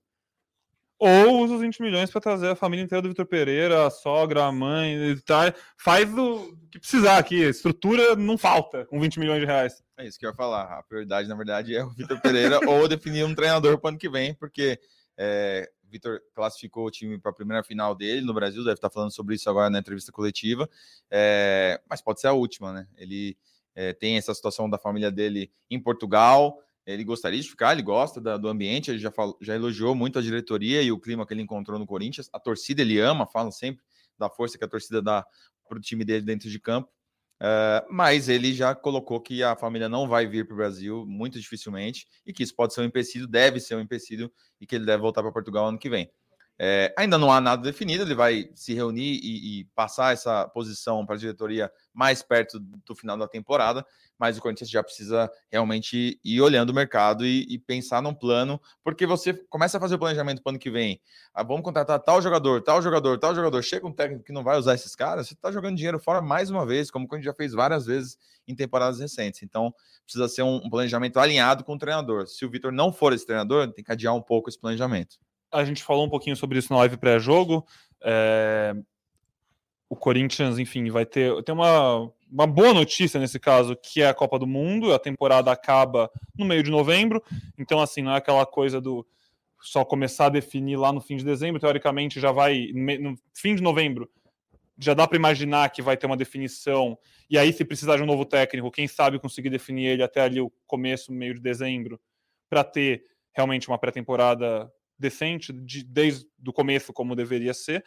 [1.03, 4.45] Ou usa os 20 milhões para trazer a família inteira do Vitor Pereira, a sogra,
[4.45, 7.43] a mãe, tá, faz o que precisar aqui.
[7.43, 9.83] A estrutura não falta com 20 milhões de reais.
[9.97, 10.77] É isso que eu ia falar.
[10.77, 13.97] A prioridade, na verdade, é o Vitor Pereira ou definir um treinador para o ano
[13.97, 14.79] que vem, porque
[15.17, 18.91] é, o Vitor classificou o time para a primeira final dele no Brasil, deve estar
[18.91, 20.69] falando sobre isso agora na entrevista coletiva,
[21.09, 22.87] é, mas pode ser a última, né?
[22.95, 23.35] Ele
[23.75, 28.19] é, tem essa situação da família dele em Portugal, ele gostaria de ficar, ele gosta
[28.19, 31.33] da, do ambiente, ele já, falou, já elogiou muito a diretoria e o clima que
[31.33, 32.29] ele encontrou no Corinthians.
[32.33, 33.83] A torcida ele ama, falam sempre
[34.17, 35.25] da força que a torcida dá
[35.67, 36.91] para o time dele dentro de campo.
[37.41, 41.39] Uh, mas ele já colocou que a família não vai vir para o Brasil muito
[41.39, 44.85] dificilmente e que isso pode ser um empecilho, deve ser um empecilho e que ele
[44.85, 46.11] deve voltar para Portugal ano que vem.
[46.63, 51.03] É, ainda não há nada definido, ele vai se reunir e, e passar essa posição
[51.03, 53.83] para a diretoria mais perto do final da temporada,
[54.15, 58.61] mas o Corinthians já precisa realmente ir olhando o mercado e, e pensar num plano,
[58.83, 61.01] porque você começa a fazer o planejamento para o ano que vem.
[61.33, 63.63] Ah, vamos contratar tal jogador, tal jogador, tal jogador.
[63.63, 66.51] Chega um técnico que não vai usar esses caras, você está jogando dinheiro fora mais
[66.51, 69.41] uma vez, como a gente já fez várias vezes em temporadas recentes.
[69.41, 69.73] Então,
[70.05, 72.27] precisa ser um, um planejamento alinhado com o treinador.
[72.27, 75.17] Se o Vitor não for esse treinador, tem que adiar um pouco esse planejamento
[75.51, 77.65] a gente falou um pouquinho sobre isso na live pré-jogo.
[78.03, 78.73] É...
[79.89, 84.13] O Corinthians, enfim, vai ter tem uma, uma boa notícia nesse caso, que é a
[84.13, 84.93] Copa do Mundo.
[84.93, 87.21] A temporada acaba no meio de novembro,
[87.57, 89.05] então assim não é aquela coisa do
[89.61, 91.59] só começar a definir lá no fim de dezembro.
[91.59, 94.09] Teoricamente já vai no fim de novembro.
[94.77, 96.97] Já dá para imaginar que vai ter uma definição.
[97.29, 100.41] E aí, se precisar de um novo técnico, quem sabe conseguir definir ele até ali
[100.41, 101.99] o começo, meio de dezembro,
[102.49, 104.71] para ter realmente uma pré-temporada
[105.01, 107.83] decente de, desde o começo, como deveria ser.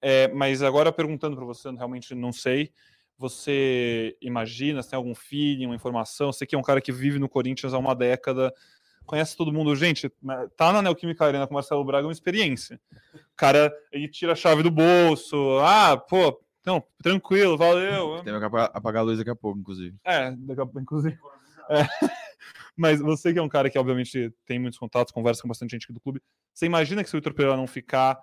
[0.00, 2.72] É, mas agora perguntando para você, realmente não sei.
[3.18, 6.32] Você imagina, se tem algum feeling, uma informação?
[6.32, 8.52] Você que é um cara que vive no Corinthians há uma década,
[9.04, 9.76] conhece todo mundo.
[9.76, 10.10] Gente,
[10.56, 12.80] tá na Neoquímica Arena com o Marcelo Braga é uma experiência.
[13.14, 15.58] O cara, ele tira a chave do bolso.
[15.60, 18.22] Ah, pô, não, tranquilo, valeu.
[18.24, 19.96] Tem que apagar a luz daqui a pouco, inclusive.
[20.04, 21.18] É, daqui a pouco, inclusive.
[21.70, 22.21] É.
[22.76, 25.84] Mas você que é um cara que, obviamente, tem muitos contatos, conversa com bastante gente
[25.84, 26.22] aqui do clube,
[26.52, 28.18] você imagina que se o Vitor Pereira não ficar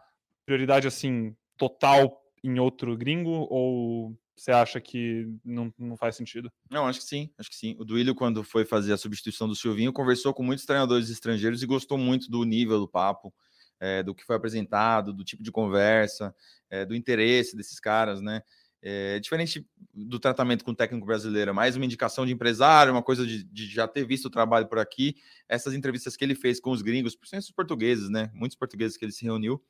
[0.46, 3.48] prioridade, assim, total em outro gringo?
[3.50, 6.52] Ou você acha que não, não faz sentido?
[6.70, 7.76] Não, acho que sim, acho que sim.
[7.78, 11.68] O Duílio, quando foi fazer a substituição do Silvinho, conversou com muitos treinadores estrangeiros e
[11.68, 13.34] gostou muito do nível do papo,
[13.80, 16.34] é, do que foi apresentado, do tipo de conversa,
[16.70, 18.42] é, do interesse desses caras, né?
[18.82, 23.04] É, diferente do tratamento com o técnico brasileiro, é mais uma indicação de empresário, uma
[23.04, 25.16] coisa de, de, já ter visto o trabalho por aqui.
[25.48, 28.32] Essas entrevistas que ele fez com os gringos, principalmente os portugueses, né?
[28.34, 29.62] Muitos portugueses que ele se reuniu.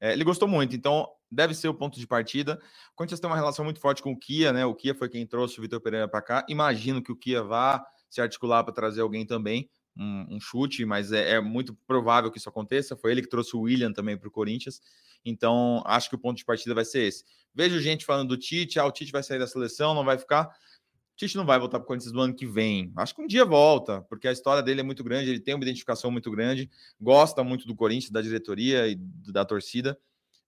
[0.00, 2.60] É, ele gostou muito, então deve ser o ponto de partida.
[2.92, 4.64] O Corinthians tem uma relação muito forte com o Kia, né?
[4.64, 6.46] O Kia foi quem trouxe o Vitor Pereira para cá.
[6.48, 11.12] Imagino que o Kia vá se articular para trazer alguém também, um, um chute, mas
[11.12, 12.96] é, é, muito provável que isso aconteça.
[12.96, 14.80] Foi ele que trouxe o William também para o Corinthians.
[15.24, 17.24] Então, acho que o ponto de partida vai ser esse.
[17.54, 20.46] Vejo gente falando do Tite, ah, o Tite vai sair da seleção, não vai ficar.
[20.46, 22.92] O Tite não vai voltar para o Corinthians do ano que vem.
[22.96, 25.64] Acho que um dia volta, porque a história dele é muito grande, ele tem uma
[25.64, 29.98] identificação muito grande, gosta muito do Corinthians, da diretoria e da torcida.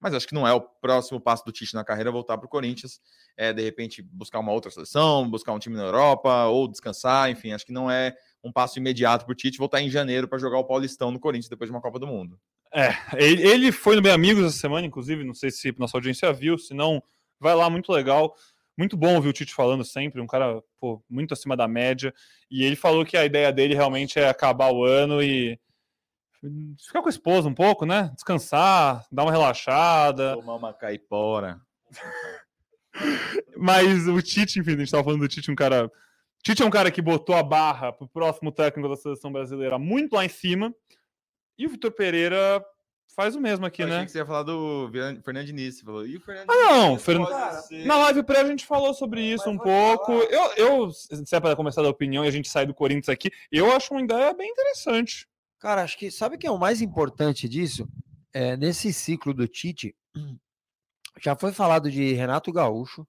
[0.01, 2.49] Mas acho que não é o próximo passo do Tite na carreira voltar para o
[2.49, 3.01] Corinthians.
[3.37, 7.53] É, de repente, buscar uma outra seleção, buscar um time na Europa, ou descansar, enfim,
[7.53, 8.13] acho que não é
[8.43, 11.49] um passo imediato para o Tite voltar em janeiro para jogar o Paulistão no Corinthians
[11.49, 12.37] depois de uma Copa do Mundo.
[12.75, 16.57] É, ele foi no Bem Amigos essa semana, inclusive, não sei se nossa audiência viu,
[16.57, 17.03] se não,
[17.39, 18.35] vai lá, muito legal.
[18.77, 22.15] Muito bom ouvir o Tite falando sempre, um cara pô, muito acima da média.
[22.51, 25.61] E ele falou que a ideia dele realmente é acabar o ano e
[26.85, 28.11] ficar com a esposa um pouco, né?
[28.15, 30.35] Descansar, dar uma relaxada.
[30.37, 31.61] Tomar uma caipora.
[33.57, 35.91] Mas o Tite, enfim, a gente estava falando do Tite, um cara.
[36.43, 39.79] Tite é um cara que botou a barra para o próximo técnico da seleção brasileira
[39.79, 40.75] muito lá em cima.
[41.63, 42.61] E o Vitor Pereira
[43.15, 43.95] faz o mesmo aqui, eu né?
[43.95, 44.91] Achei que você ia falar do
[45.25, 45.77] Fernando Diniz.
[45.77, 46.99] Você falou, e o Fernando Ah, não.
[46.99, 47.25] Fern...
[47.87, 50.11] Na live pré a gente falou sobre isso um pouco.
[50.11, 53.31] Eu, eu, se é para começar da opinião e a gente sai do Corinthians aqui,
[53.53, 55.29] eu acho uma ideia bem interessante.
[55.61, 57.89] Cara, acho que sabe o que é o mais importante disso?
[58.33, 59.95] É, nesse ciclo do Tite,
[61.23, 63.07] já foi falado de Renato Gaúcho,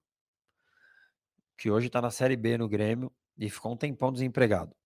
[1.58, 4.76] que hoje está na Série B no Grêmio e ficou um tempão desempregado.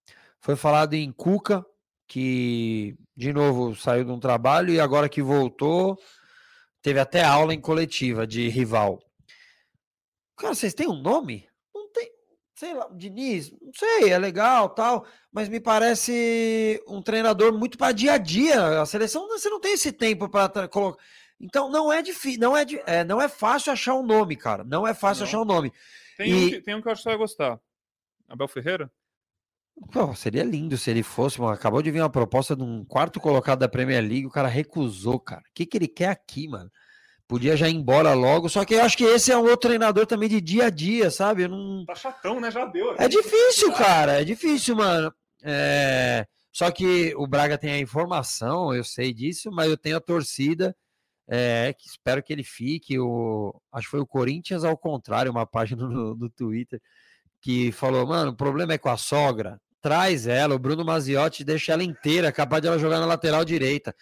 [0.41, 1.67] Foi falado em Cuca,
[2.09, 5.99] que de novo saiu de um trabalho e agora que voltou,
[6.81, 8.99] teve até aula em coletiva de rival.
[10.37, 11.47] Cara, vocês têm um nome?
[11.75, 12.11] Não tem,
[12.55, 17.93] sei lá, Diniz, não sei, é legal, tal, mas me parece um treinador muito para
[17.93, 18.81] dia a dia.
[18.81, 21.03] A seleção você não tem esse tempo para colocar.
[21.41, 24.65] Então não é difícil, não é, é, não é fácil achar um nome, cara.
[24.65, 25.29] Não é fácil não.
[25.29, 25.73] achar um nome.
[26.17, 26.35] Tem, e...
[26.35, 27.61] um que, tem um que eu acho que você vai gostar.
[28.29, 28.91] Abel Ferreira?
[29.93, 31.53] Pô, seria lindo se ele fosse, mano.
[31.53, 35.19] Acabou de vir uma proposta de um quarto colocado da Premier League, o cara recusou,
[35.19, 35.43] cara.
[35.43, 36.71] O que, que ele quer aqui, mano?
[37.27, 40.07] Podia já ir embora logo, só que eu acho que esse é um outro treinador
[40.07, 41.43] também de dia a dia, sabe?
[41.43, 41.85] Eu não...
[41.85, 42.51] Tá chatão, né?
[42.51, 42.95] Já deu.
[42.99, 44.21] É difícil, cara.
[44.21, 45.13] É difícil, mano.
[45.43, 46.27] É...
[46.51, 50.75] Só que o Braga tem a informação, eu sei disso, mas eu tenho a torcida.
[51.31, 52.99] É, que espero que ele fique.
[52.99, 56.81] O, acho que foi o Corinthians ao contrário, uma página no, no Twitter
[57.41, 59.61] que falou, mano, o problema é com a sogra.
[59.81, 63.95] Traz ela, o Bruno Maziotti deixa ela inteira, capaz de ela jogar na lateral direita.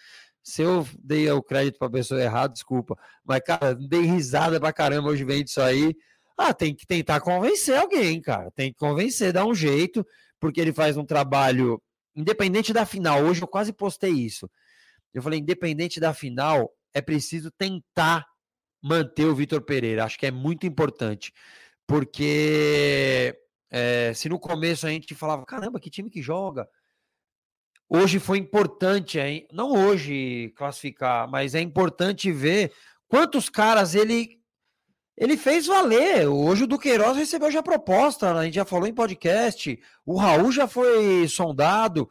[0.43, 2.97] Se eu dei o crédito para a pessoa errada, desculpa.
[3.25, 5.93] Mas, cara, dei risada pra caramba hoje vem disso aí.
[6.37, 8.49] Ah, tem que tentar convencer alguém, cara.
[8.51, 10.05] Tem que convencer, dar um jeito,
[10.39, 11.81] porque ele faz um trabalho
[12.15, 13.23] independente da final.
[13.23, 14.49] Hoje eu quase postei isso.
[15.13, 18.25] Eu falei, independente da final, é preciso tentar
[18.81, 20.05] manter o Vitor Pereira.
[20.05, 21.33] Acho que é muito importante,
[21.85, 23.35] porque
[23.69, 26.67] é, se no começo a gente falava, caramba, que time que joga.
[27.89, 29.47] Hoje foi importante, hein?
[29.51, 32.73] não hoje classificar, mas é importante ver
[33.07, 34.37] quantos caras ele
[35.17, 36.27] ele fez valer.
[36.27, 39.79] Hoje o Duqueiroz recebeu já proposta, a gente já falou em podcast.
[40.05, 42.07] O Raul já foi sondado,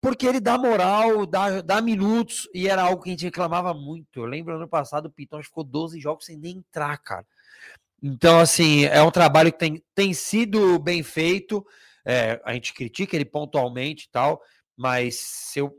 [0.00, 4.20] porque ele dá moral, dá, dá minutos, e era algo que a gente reclamava muito.
[4.20, 7.26] Eu lembro ano passado o Pitão ficou 12 jogos sem nem entrar, cara.
[8.02, 11.64] Então, assim, é um trabalho que tem, tem sido bem feito.
[12.04, 14.40] É, a gente critica ele pontualmente e tal,
[14.76, 15.72] mas se eu,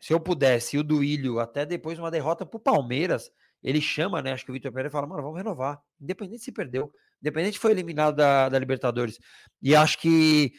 [0.00, 3.30] se eu pudesse, o Duílio, até depois de uma derrota para o Palmeiras,
[3.62, 4.32] ele chama, né?
[4.32, 5.80] Acho que o Vitor Pereira fala, mano, vamos renovar.
[6.00, 9.18] Independente se perdeu, independente foi eliminado da, da Libertadores.
[9.62, 10.52] E acho que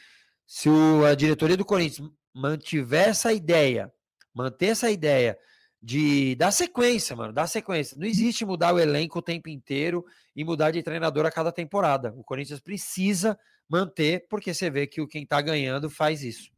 [0.45, 3.91] se o, a diretoria do Corinthians mantiver essa ideia,
[4.33, 5.37] manter essa ideia
[5.81, 7.97] de dar sequência, mano, dar sequência.
[7.97, 10.05] Não existe mudar o elenco o tempo inteiro
[10.35, 12.13] e mudar de treinador a cada temporada.
[12.17, 16.51] O Corinthians precisa manter, porque você vê que quem tá ganhando faz isso.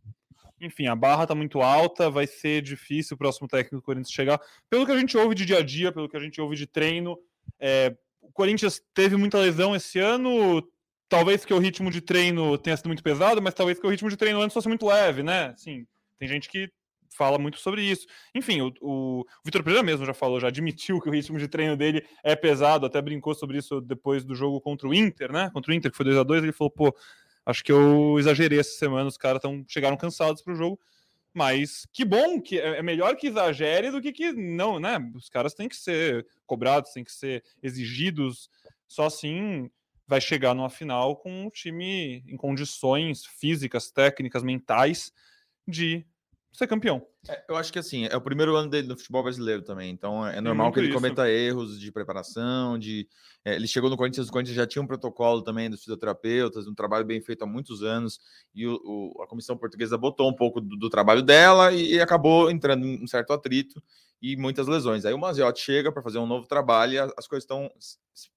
[0.60, 4.40] Enfim, a barra tá muito alta, vai ser difícil o próximo técnico do Corinthians chegar.
[4.70, 6.68] Pelo que a gente ouve de dia a dia, pelo que a gente ouve de
[6.68, 7.18] treino,
[7.60, 10.64] é, o Corinthians teve muita lesão esse ano.
[11.10, 14.10] Talvez que o ritmo de treino tenha sido muito pesado, mas talvez que o ritmo
[14.10, 15.54] de treino antes fosse muito leve, né?
[15.58, 15.86] Sim,
[16.18, 16.72] tem gente que
[17.16, 18.08] fala muito sobre isso.
[18.34, 21.48] Enfim, o, o, o Vitor Pereira mesmo já falou, já admitiu que o ritmo de
[21.48, 25.50] treino dele é pesado, até brincou sobre isso depois do jogo contra o Inter, né?
[25.54, 26.96] Contra o Inter, que foi 2 a 2 ele falou, pô,
[27.46, 30.80] acho que eu exagerei essa semana, os caras chegaram cansados pro jogo.
[31.34, 34.98] Mas que bom, que é, é melhor que exagere do que que não, né?
[35.16, 38.50] Os caras têm que ser cobrados, têm que ser exigidos.
[38.86, 39.70] Só assim
[40.06, 45.14] vai chegar numa final com um time em condições físicas, técnicas, mentais
[45.66, 46.06] de
[46.52, 47.06] ser campeão.
[47.30, 50.26] É, eu acho que assim, é o primeiro ano dele no futebol brasileiro também, então
[50.26, 50.96] é normal que ele isso.
[50.96, 53.08] cometa erros de preparação, de
[53.44, 56.76] é, ele chegou no Corinthians, o Corinthians já tinha um protocolo também dos fisioterapeutas, um
[56.76, 58.20] trabalho bem feito há muitos anos,
[58.54, 62.00] e o, o, a comissão portuguesa botou um pouco do, do trabalho dela e, e,
[62.00, 63.82] acabou entrando em um certo atrito
[64.22, 65.04] e muitas lesões.
[65.04, 67.72] Aí o Maziotti chega para fazer um novo trabalho e as, as coisas estão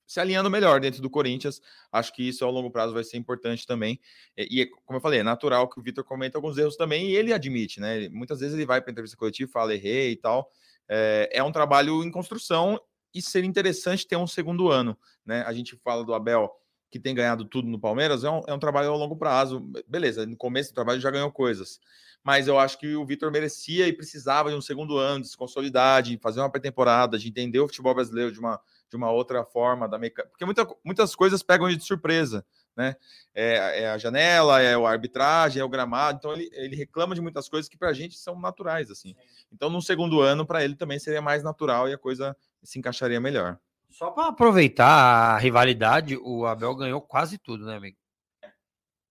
[0.06, 1.60] se alinhando melhor dentro do Corinthians.
[1.92, 4.00] Acho que isso ao longo prazo vai ser importante também.
[4.36, 7.16] E, e como eu falei, é natural que o Vitor comente alguns erros também e
[7.16, 8.08] ele admite, né?
[8.08, 10.50] Muitas vezes ele vai para entrevista coletiva, fala errei e tal.
[10.88, 12.80] É, é um trabalho em construção
[13.14, 15.42] e seria interessante ter um segundo ano, né?
[15.46, 16.50] A gente fala do Abel
[16.94, 19.68] que tem ganhado tudo no Palmeiras, é um, é um trabalho a longo prazo.
[19.88, 21.80] Beleza, no começo do trabalho já ganhou coisas
[22.24, 25.36] mas eu acho que o Vitor merecia e precisava de um segundo ano de se
[25.36, 29.44] consolidar, de fazer uma pré-temporada, de entender o futebol brasileiro de uma, de uma outra
[29.44, 30.24] forma, da meca...
[30.28, 32.42] porque muita, muitas coisas pegam ele de surpresa,
[32.74, 32.96] né?
[33.34, 37.20] É, é, a janela, é a arbitragem, é o gramado, então ele, ele reclama de
[37.20, 39.14] muitas coisas que para a gente são naturais, assim.
[39.52, 43.20] Então, num segundo ano, para ele também seria mais natural e a coisa se encaixaria
[43.20, 43.58] melhor.
[43.96, 47.96] Só para aproveitar a rivalidade, o Abel ganhou quase tudo, né, amigo?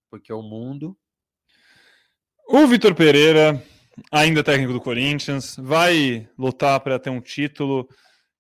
[0.10, 0.98] Porque o mundo
[2.48, 3.64] o Vitor Pereira,
[4.12, 7.88] ainda técnico do Corinthians, vai lutar para ter um título,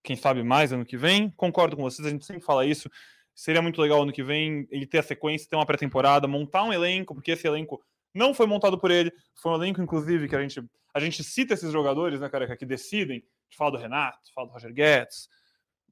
[0.03, 1.29] quem sabe mais ano que vem.
[1.31, 2.89] Concordo com vocês, a gente sempre fala isso.
[3.33, 6.73] Seria muito legal ano que vem ele ter a sequência, ter uma pré-temporada, montar um
[6.73, 7.81] elenco, porque esse elenco
[8.13, 9.11] não foi montado por ele.
[9.41, 10.61] Foi um elenco, inclusive, que a gente,
[10.93, 13.17] a gente cita esses jogadores, né, cara, que decidem.
[13.17, 15.29] A gente fala do Renato, fala do Roger Guedes,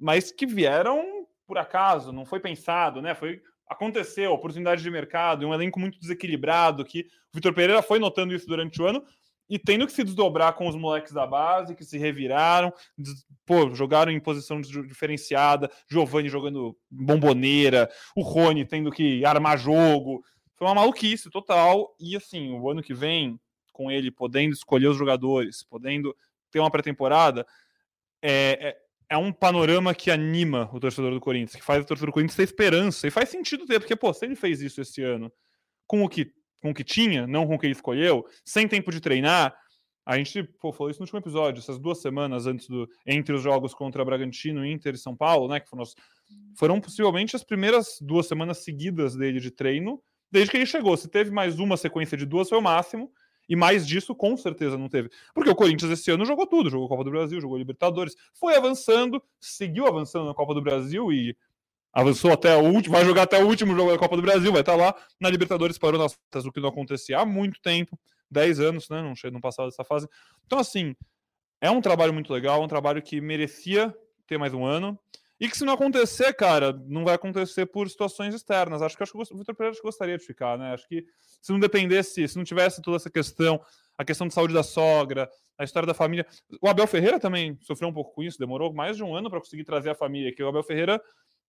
[0.02, 3.14] mas que vieram por acaso, não foi pensado, né?
[3.14, 8.34] Foi aconteceu, oportunidade de mercado, um elenco muito desequilibrado, que o Vitor Pereira foi notando
[8.34, 9.02] isso durante o ano
[9.50, 12.74] e tendo que se desdobrar com os moleques da base, que se reviraram,
[13.46, 20.24] pô, jogaram em posição diferenciada, Giovanni jogando bomboneira, o Rony tendo que armar jogo.
[20.56, 21.94] Foi uma maluquice total.
[22.00, 23.38] E assim, o ano que vem,
[23.74, 26.16] com ele podendo escolher os jogadores, podendo
[26.50, 27.46] ter uma pré-temporada,
[28.22, 28.81] é, é
[29.12, 32.38] é um panorama que anima o torcedor do Corinthians, que faz o torcedor do Corinthians
[32.38, 33.06] ter esperança.
[33.06, 35.30] E faz sentido ter, porque, pô, se ele fez isso esse ano
[35.86, 36.32] com o que,
[36.62, 39.54] com o que tinha, não com o que ele escolheu, sem tempo de treinar,
[40.06, 42.88] a gente pô, falou isso no último episódio, essas duas semanas antes do.
[43.06, 45.60] Entre os jogos contra Bragantino, Inter e São Paulo, né?
[45.60, 45.84] Que foram,
[46.58, 50.02] foram possivelmente as primeiras duas semanas seguidas dele de treino,
[50.32, 50.96] desde que ele chegou.
[50.96, 53.12] Se teve mais uma sequência de duas, foi o máximo.
[53.52, 55.12] E mais disso, com certeza, não teve.
[55.36, 59.22] Porque o Corinthians esse ano jogou tudo: jogou Copa do Brasil, jogou Libertadores, foi avançando,
[59.42, 61.36] seguiu avançando na Copa do Brasil e
[61.92, 64.62] avançou até o último, vai jogar até o último jogo da Copa do Brasil, vai
[64.62, 64.96] estar lá.
[65.20, 68.00] Na Libertadores parou nas quartas, o que não acontecia há muito tempo,
[68.32, 69.02] 10 anos, né?
[69.02, 70.08] Não, não passava dessa fase.
[70.46, 70.96] Então, assim,
[71.60, 73.94] é um trabalho muito legal, um trabalho que merecia
[74.26, 74.98] ter mais um ano.
[75.42, 78.80] E que se não acontecer, cara, não vai acontecer por situações externas.
[78.80, 80.72] Acho que, acho que o Vitor Pereira gostaria de ficar, né?
[80.72, 81.04] Acho que
[81.42, 83.60] se não dependesse, se não tivesse toda essa questão,
[83.98, 85.28] a questão de saúde da sogra,
[85.58, 86.28] a história da família.
[86.62, 89.40] O Abel Ferreira também sofreu um pouco com isso, demorou mais de um ano para
[89.40, 90.32] conseguir trazer a família.
[90.32, 91.02] Que o Abel Ferreira,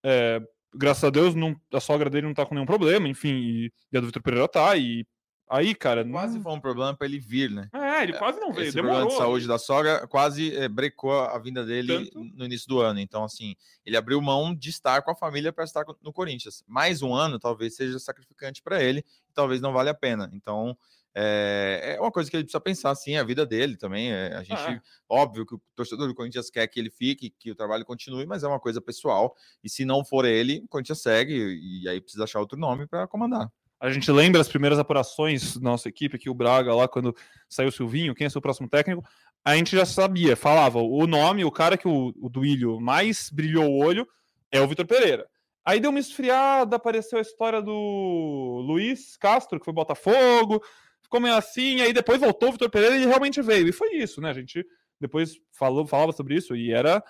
[0.02, 0.40] é,
[0.74, 3.98] graças a Deus, não, a sogra dele não tá com nenhum problema, enfim, e, e
[3.98, 5.06] a do Vitor Pereira tá, e
[5.52, 6.02] Aí, cara.
[6.02, 6.42] Quase não...
[6.42, 7.68] foi um problema para ele vir, né?
[7.74, 8.68] É, ele quase não veio.
[8.68, 8.98] Esse demorou.
[8.98, 12.24] problema de saúde da sogra quase é, brecou a vinda dele Tanto...
[12.34, 13.00] no início do ano.
[13.00, 16.62] Então, assim, ele abriu mão de estar com a família para estar no Corinthians.
[16.66, 20.30] Mais um ano talvez seja sacrificante para ele, talvez não vale a pena.
[20.32, 20.76] Então,
[21.14, 24.10] é, é, uma coisa que ele precisa pensar, assim, a vida dele também.
[24.10, 24.80] É, a gente, ah, é.
[25.08, 28.42] óbvio que o torcedor do Corinthians quer que ele fique, que o trabalho continue, mas
[28.42, 29.34] é uma coisa pessoal.
[29.62, 33.06] E se não for ele, o Corinthians segue e aí precisa achar outro nome para
[33.06, 33.50] comandar.
[33.82, 37.12] A gente lembra as primeiras apurações da nossa equipe aqui, o Braga, lá quando
[37.48, 39.02] saiu o Silvinho, quem é seu próximo técnico,
[39.44, 43.68] a gente já sabia, falava o nome, o cara que o, o Duílio mais brilhou
[43.68, 44.06] o olho
[44.52, 45.26] é o Vitor Pereira.
[45.64, 50.62] Aí deu uma esfriada, apareceu a história do Luiz Castro, que foi Botafogo,
[51.02, 53.66] ficou meio assim, aí depois voltou o Vitor Pereira e realmente veio.
[53.66, 54.30] E foi isso, né?
[54.30, 54.64] A gente
[55.00, 57.02] depois falou, falava sobre isso e era,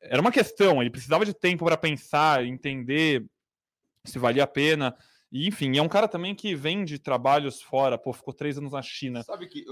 [0.00, 3.26] era uma questão, ele precisava de tempo para pensar, entender
[4.04, 4.94] se valia a pena.
[5.32, 8.72] E, enfim, é um cara também que vem de trabalhos fora, pô, ficou três anos
[8.72, 9.24] na China,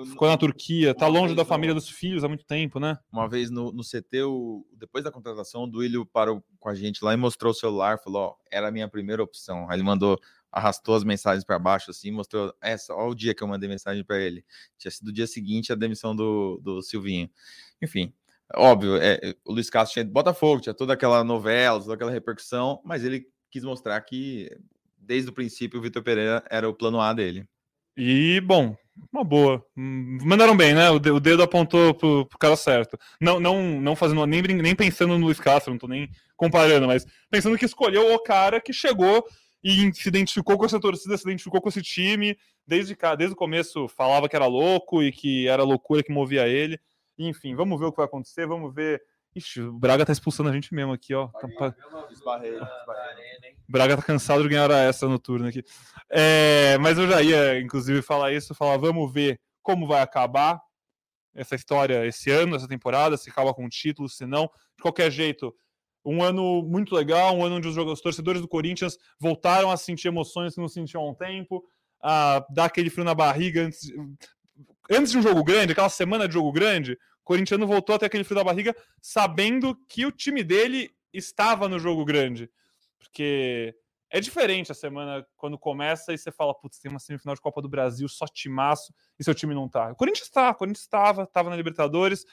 [0.08, 2.98] ficou na Turquia, tá longe da família dos filhos há muito tempo, né?
[3.12, 7.04] Uma vez no, no CT, o, depois da contratação, o Duílio parou com a gente
[7.04, 9.68] lá e mostrou o celular, falou, ó, era a minha primeira opção.
[9.68, 10.18] Aí ele mandou,
[10.50, 14.02] arrastou as mensagens para baixo, assim, mostrou, essa, ó o dia que eu mandei mensagem
[14.02, 14.42] para ele.
[14.78, 17.28] Tinha sido o dia seguinte a demissão do, do Silvinho.
[17.82, 18.14] Enfim,
[18.56, 23.04] óbvio, é, o Luiz Castro tinha Botafogo, tinha toda aquela novela, toda aquela repercussão, mas
[23.04, 24.48] ele quis mostrar que
[25.10, 27.44] desde o princípio, o Vitor Pereira era o plano A dele.
[27.96, 28.76] E, bom,
[29.12, 29.60] uma boa.
[29.74, 30.88] Mandaram bem, né?
[30.88, 32.96] O dedo apontou pro, pro cara certo.
[33.20, 37.04] Não, não, não fazendo, nem, nem pensando no Luiz Castro, não tô nem comparando, mas
[37.28, 39.26] pensando que escolheu o cara que chegou
[39.64, 43.88] e se identificou com essa torcida, se identificou com esse time, desde, desde o começo
[43.88, 46.78] falava que era louco e que era loucura que movia ele.
[47.18, 49.02] Enfim, vamos ver o que vai acontecer, vamos ver
[49.34, 51.28] Ixi, o Braga tá expulsando a gente mesmo aqui, ó.
[51.28, 51.74] Tá pa...
[53.68, 55.64] Braga tá cansado de ganhar essa no turno aqui.
[56.08, 60.60] É, mas eu já ia, inclusive, falar isso, falar, vamos ver como vai acabar
[61.34, 64.50] essa história esse ano, essa temporada, se acaba com título, se não.
[64.76, 65.54] De qualquer jeito,
[66.04, 70.08] um ano muito legal, um ano onde os, os torcedores do Corinthians voltaram a sentir
[70.08, 71.64] emoções que não sentiam há um tempo,
[72.02, 73.92] a dar aquele frio na barriga antes,
[74.90, 78.36] antes de um jogo grande, aquela semana de jogo grande, corintiano voltou até aquele frio
[78.36, 82.50] da barriga, sabendo que o time dele estava no jogo grande.
[82.98, 83.74] Porque
[84.10, 87.62] é diferente a semana quando começa e você fala, putz, tem uma semifinal de Copa
[87.62, 89.92] do Brasil, só timaço, e seu time não tá.
[89.92, 92.24] O Corinthians está, o Corinthians estava, estava na Libertadores,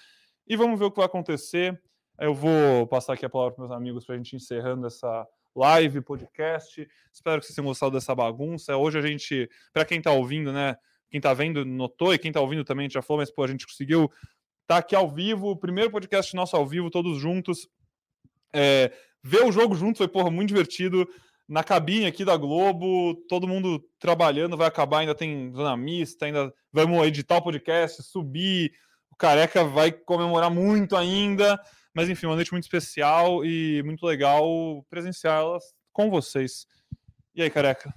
[0.48, 1.80] e vamos ver o que vai acontecer.
[2.20, 6.02] Eu vou passar aqui a palavra para meus amigos para a gente encerrando essa live,
[6.02, 6.88] podcast.
[7.14, 8.76] Espero que vocês tenham gostado dessa bagunça.
[8.76, 10.76] Hoje a gente, para quem está ouvindo, né?
[11.10, 13.66] Quem está vendo notou e quem está ouvindo também já falou, mas pô, a gente
[13.66, 14.12] conseguiu
[14.68, 17.68] tá aqui ao vivo, o primeiro podcast nosso ao vivo, todos juntos.
[18.54, 18.92] É,
[19.24, 21.08] ver o jogo junto foi, porra, muito divertido.
[21.48, 26.54] Na cabine aqui da Globo, todo mundo trabalhando, vai acabar, ainda tem zona mista, ainda
[26.74, 28.74] vamos editar o podcast, subir.
[29.10, 31.58] O Careca vai comemorar muito ainda.
[31.94, 35.64] Mas enfim, uma noite muito especial e muito legal presenciá-las
[35.94, 36.68] com vocês.
[37.34, 37.94] E aí, Careca?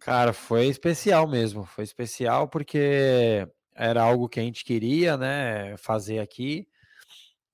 [0.00, 1.64] Cara, foi especial mesmo.
[1.64, 6.66] Foi especial porque era algo que a gente queria né, fazer aqui.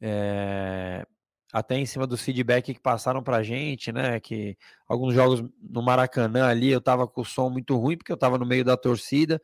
[0.01, 1.07] É,
[1.53, 4.21] até em cima do feedback que passaram para a gente, né?
[4.21, 4.57] Que
[4.87, 8.39] alguns jogos no Maracanã ali eu tava com o som muito ruim, porque eu tava
[8.39, 9.41] no meio da torcida.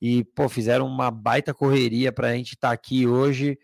[0.00, 3.58] E, pô, fizeram uma baita correria para a gente estar tá aqui hoje.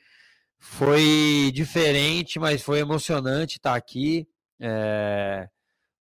[0.58, 4.26] Foi diferente, mas foi emocionante estar tá aqui.
[4.58, 5.48] É,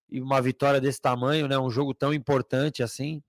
[0.09, 1.57] e uma vitória desse tamanho, né?
[1.57, 3.21] Um jogo tão importante assim.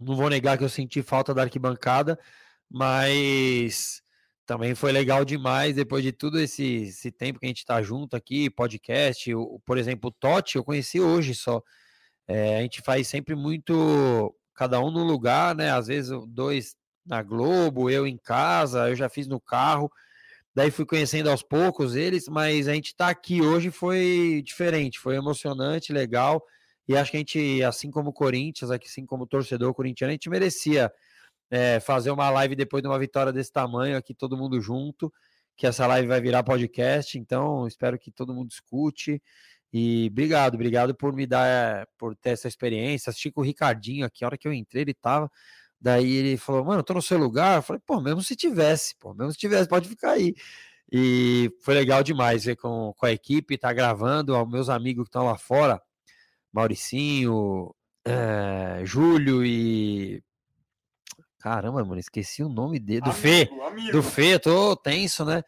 [0.00, 2.18] Não vou negar que eu senti falta da arquibancada,
[2.72, 4.02] mas
[4.46, 8.16] também foi legal demais depois de todo esse, esse tempo que a gente está junto
[8.16, 9.34] aqui, podcast.
[9.34, 11.62] O, por exemplo, o Totti eu conheci hoje só.
[12.26, 15.70] É, a gente faz sempre muito, cada um no lugar, né?
[15.70, 19.90] Às vezes dois na Globo, eu em casa, eu já fiz no carro.
[20.54, 25.16] Daí fui conhecendo aos poucos eles, mas a gente está aqui hoje foi diferente, foi
[25.16, 26.42] emocionante, legal.
[26.88, 30.28] E acho que a gente, assim como o Corinthians, assim como torcedor corintiano, a gente
[30.30, 30.92] merecia
[31.52, 35.12] é, fazer uma live depois de uma vitória desse tamanho, aqui todo mundo junto,
[35.54, 39.22] que essa live vai virar podcast, então espero que todo mundo escute
[39.72, 43.10] E obrigado, obrigado por me dar, por ter essa experiência.
[43.10, 45.30] Assisti com o Ricardinho aqui, a hora que eu entrei, ele tava.
[45.80, 47.58] Daí ele falou, mano, eu tô no seu lugar.
[47.58, 50.34] Eu falei, pô, mesmo se tivesse, pô, mesmo se tivesse, pode ficar aí.
[50.92, 55.08] E foi legal demais ver com, com a equipe, tá gravando, aos meus amigos que
[55.10, 55.82] estão lá fora,
[56.52, 57.74] Mauricinho,
[58.06, 60.22] é, Júlio e.
[61.42, 63.00] Caramba, mano, esqueci o nome dele.
[63.00, 63.50] Do Fê.
[63.66, 63.90] amigo.
[63.90, 65.42] Do Fê, tô tenso, né?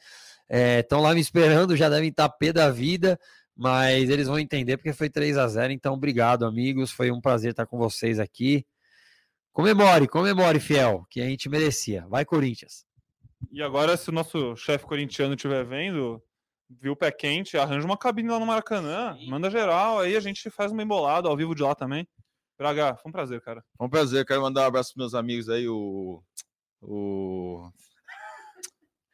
[0.80, 3.16] Estão lá me esperando, já devem estar pé da vida,
[3.56, 6.90] mas eles vão entender porque foi 3 a 0 Então, obrigado, amigos.
[6.90, 8.66] Foi um prazer estar com vocês aqui.
[9.52, 12.04] Comemore, comemore, fiel, que a gente merecia.
[12.08, 12.84] Vai, Corinthians.
[13.52, 16.20] E agora, se o nosso chefe corintiano estiver vendo,
[16.68, 20.50] viu o pé quente, arranja uma cabine lá no Maracanã, manda geral, aí a gente
[20.50, 22.04] faz uma embolada ao vivo de lá também.
[22.58, 23.64] Braga, foi um prazer, cara.
[23.76, 24.24] Foi um prazer.
[24.24, 26.22] Quero mandar um abraço para meus amigos aí, o.
[26.80, 27.68] O.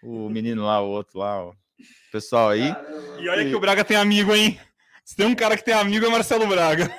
[0.03, 1.55] O menino lá, o outro lá, o
[2.11, 2.75] pessoal aí.
[3.19, 4.59] E olha que o Braga tem amigo, hein?
[5.05, 6.91] Se tem um cara que tem amigo, é Marcelo Braga.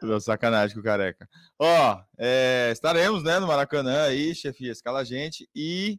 [0.00, 1.28] Tô sacanagem com o careca.
[1.58, 5.48] Ó, é, estaremos, né, no Maracanã aí, chefia, escala a gente.
[5.54, 5.98] E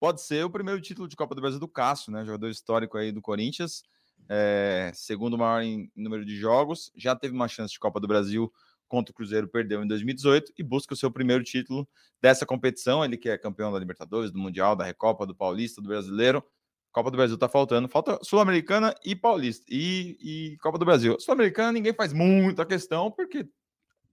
[0.00, 2.24] pode ser o primeiro título de Copa do Brasil do Cássio, né?
[2.24, 3.82] Jogador histórico aí do Corinthians.
[4.28, 6.92] É, segundo maior em número de jogos.
[6.96, 8.52] Já teve uma chance de Copa do Brasil
[8.88, 11.88] contra o Cruzeiro, perdeu em 2018 e busca o seu primeiro título
[12.20, 13.04] dessa competição.
[13.04, 16.44] Ele que é campeão da Libertadores, do Mundial, da Recopa, do Paulista, do Brasileiro.
[16.92, 17.88] Copa do Brasil tá faltando.
[17.88, 19.64] Falta Sul-Americana e Paulista.
[19.68, 21.16] E, e Copa do Brasil.
[21.20, 23.48] Sul-Americana ninguém faz muita questão, porque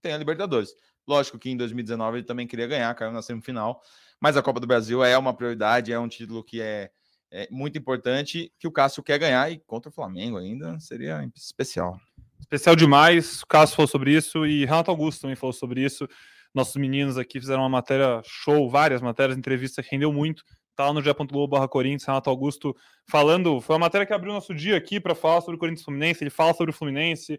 [0.00, 0.72] tem a Libertadores.
[1.06, 3.82] Lógico que em 2019 ele também queria ganhar, caiu na semifinal.
[4.20, 6.90] Mas a Copa do Brasil é uma prioridade, é um título que é,
[7.30, 12.00] é muito importante, que o Cássio quer ganhar e contra o Flamengo ainda seria especial.
[12.40, 16.08] Especial demais, o Cássio falou sobre isso e Renato Augusto também falou sobre isso.
[16.54, 20.42] Nossos meninos aqui fizeram uma matéria show, várias matérias, entrevista que rendeu muito.
[20.74, 22.74] Tá lá no Globo barra Corinthians, Renato Augusto
[23.10, 23.60] falando.
[23.60, 26.22] Foi uma matéria que abriu nosso dia aqui para falar sobre o Corinthians Fluminense.
[26.22, 27.38] Ele fala sobre o Fluminense.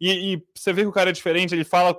[0.00, 1.96] E, e, você vê que o cara é diferente, ele fala.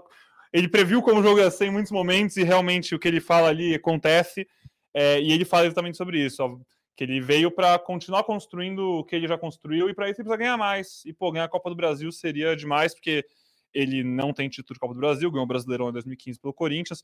[0.52, 3.22] Ele previu como o jogo ia ser em muitos momentos, e realmente o que ele
[3.22, 4.46] fala ali acontece.
[4.94, 6.44] É, e ele fala exatamente sobre isso.
[6.44, 6.60] Ó,
[6.96, 10.28] que ele veio para continuar construindo o que ele já construiu e para isso ele
[10.28, 11.04] precisa ganhar mais.
[11.06, 13.26] E, pô, ganhar a Copa do Brasil seria demais, porque
[13.74, 17.04] ele não tem título de Copa do Brasil, ganhou o Brasileirão em 2015 pelo Corinthians.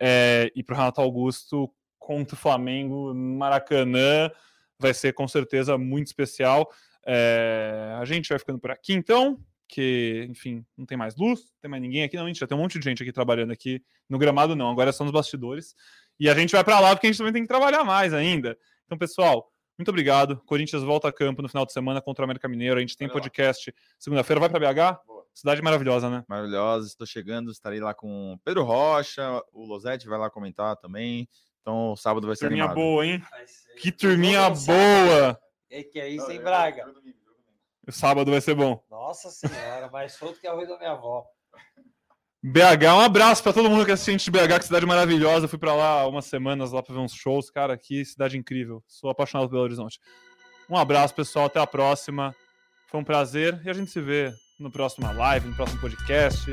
[0.00, 4.30] É, e para o Renato Augusto, contra o Flamengo Maracanã,
[4.78, 6.70] vai ser com certeza muito especial.
[7.06, 11.60] É, a gente vai ficando por aqui então, que, enfim, não tem mais luz, não
[11.62, 13.52] tem mais ninguém aqui, não, a gente já tem um monte de gente aqui trabalhando
[13.52, 15.74] aqui no gramado, não, agora são nos bastidores.
[16.18, 18.58] E a gente vai para lá porque a gente também tem que trabalhar mais ainda.
[18.88, 20.40] Então, pessoal, muito obrigado.
[20.46, 22.78] Corinthians volta a campo no final de semana contra o América Mineiro.
[22.78, 24.40] A gente tem podcast segunda-feira.
[24.40, 25.04] Vai para BH?
[25.06, 25.26] Boa.
[25.34, 26.24] Cidade maravilhosa, né?
[26.26, 26.86] Maravilhosa.
[26.86, 27.50] Estou chegando.
[27.50, 29.42] Estarei lá com Pedro Rocha.
[29.52, 31.28] O Losete vai lá comentar também.
[31.60, 32.82] Então, sábado vai ser turminha animado.
[32.82, 33.22] boa, hein?
[33.78, 35.38] Que turminha boa!
[35.68, 36.90] É que é isso, hein, Braga?
[37.86, 38.82] O sábado vai ser bom.
[38.90, 41.26] Nossa senhora, mais solto que a rua da minha avó.
[42.42, 45.48] BH, um abraço para todo mundo que assiste de BH, que cidade maravilhosa.
[45.48, 48.82] Fui para lá umas semanas lá para ver uns shows, cara, que cidade incrível.
[48.86, 49.98] Sou apaixonado pelo Horizonte.
[50.70, 52.34] Um abraço, pessoal, até a próxima.
[52.88, 56.48] Foi um prazer e a gente se vê no próximo live, no próximo podcast,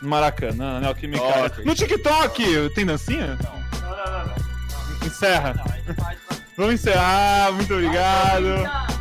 [0.00, 0.90] no Maracanã, né?
[0.90, 1.64] O que me Ok.
[1.64, 3.36] No TikTok, tem dancinha?
[3.42, 4.26] Não, não, não.
[4.26, 5.06] não.
[5.06, 5.54] Encerra.
[5.54, 6.18] Não, a gente faz-
[6.56, 7.52] Vamos encerrar.
[7.52, 8.97] Muito obrigado.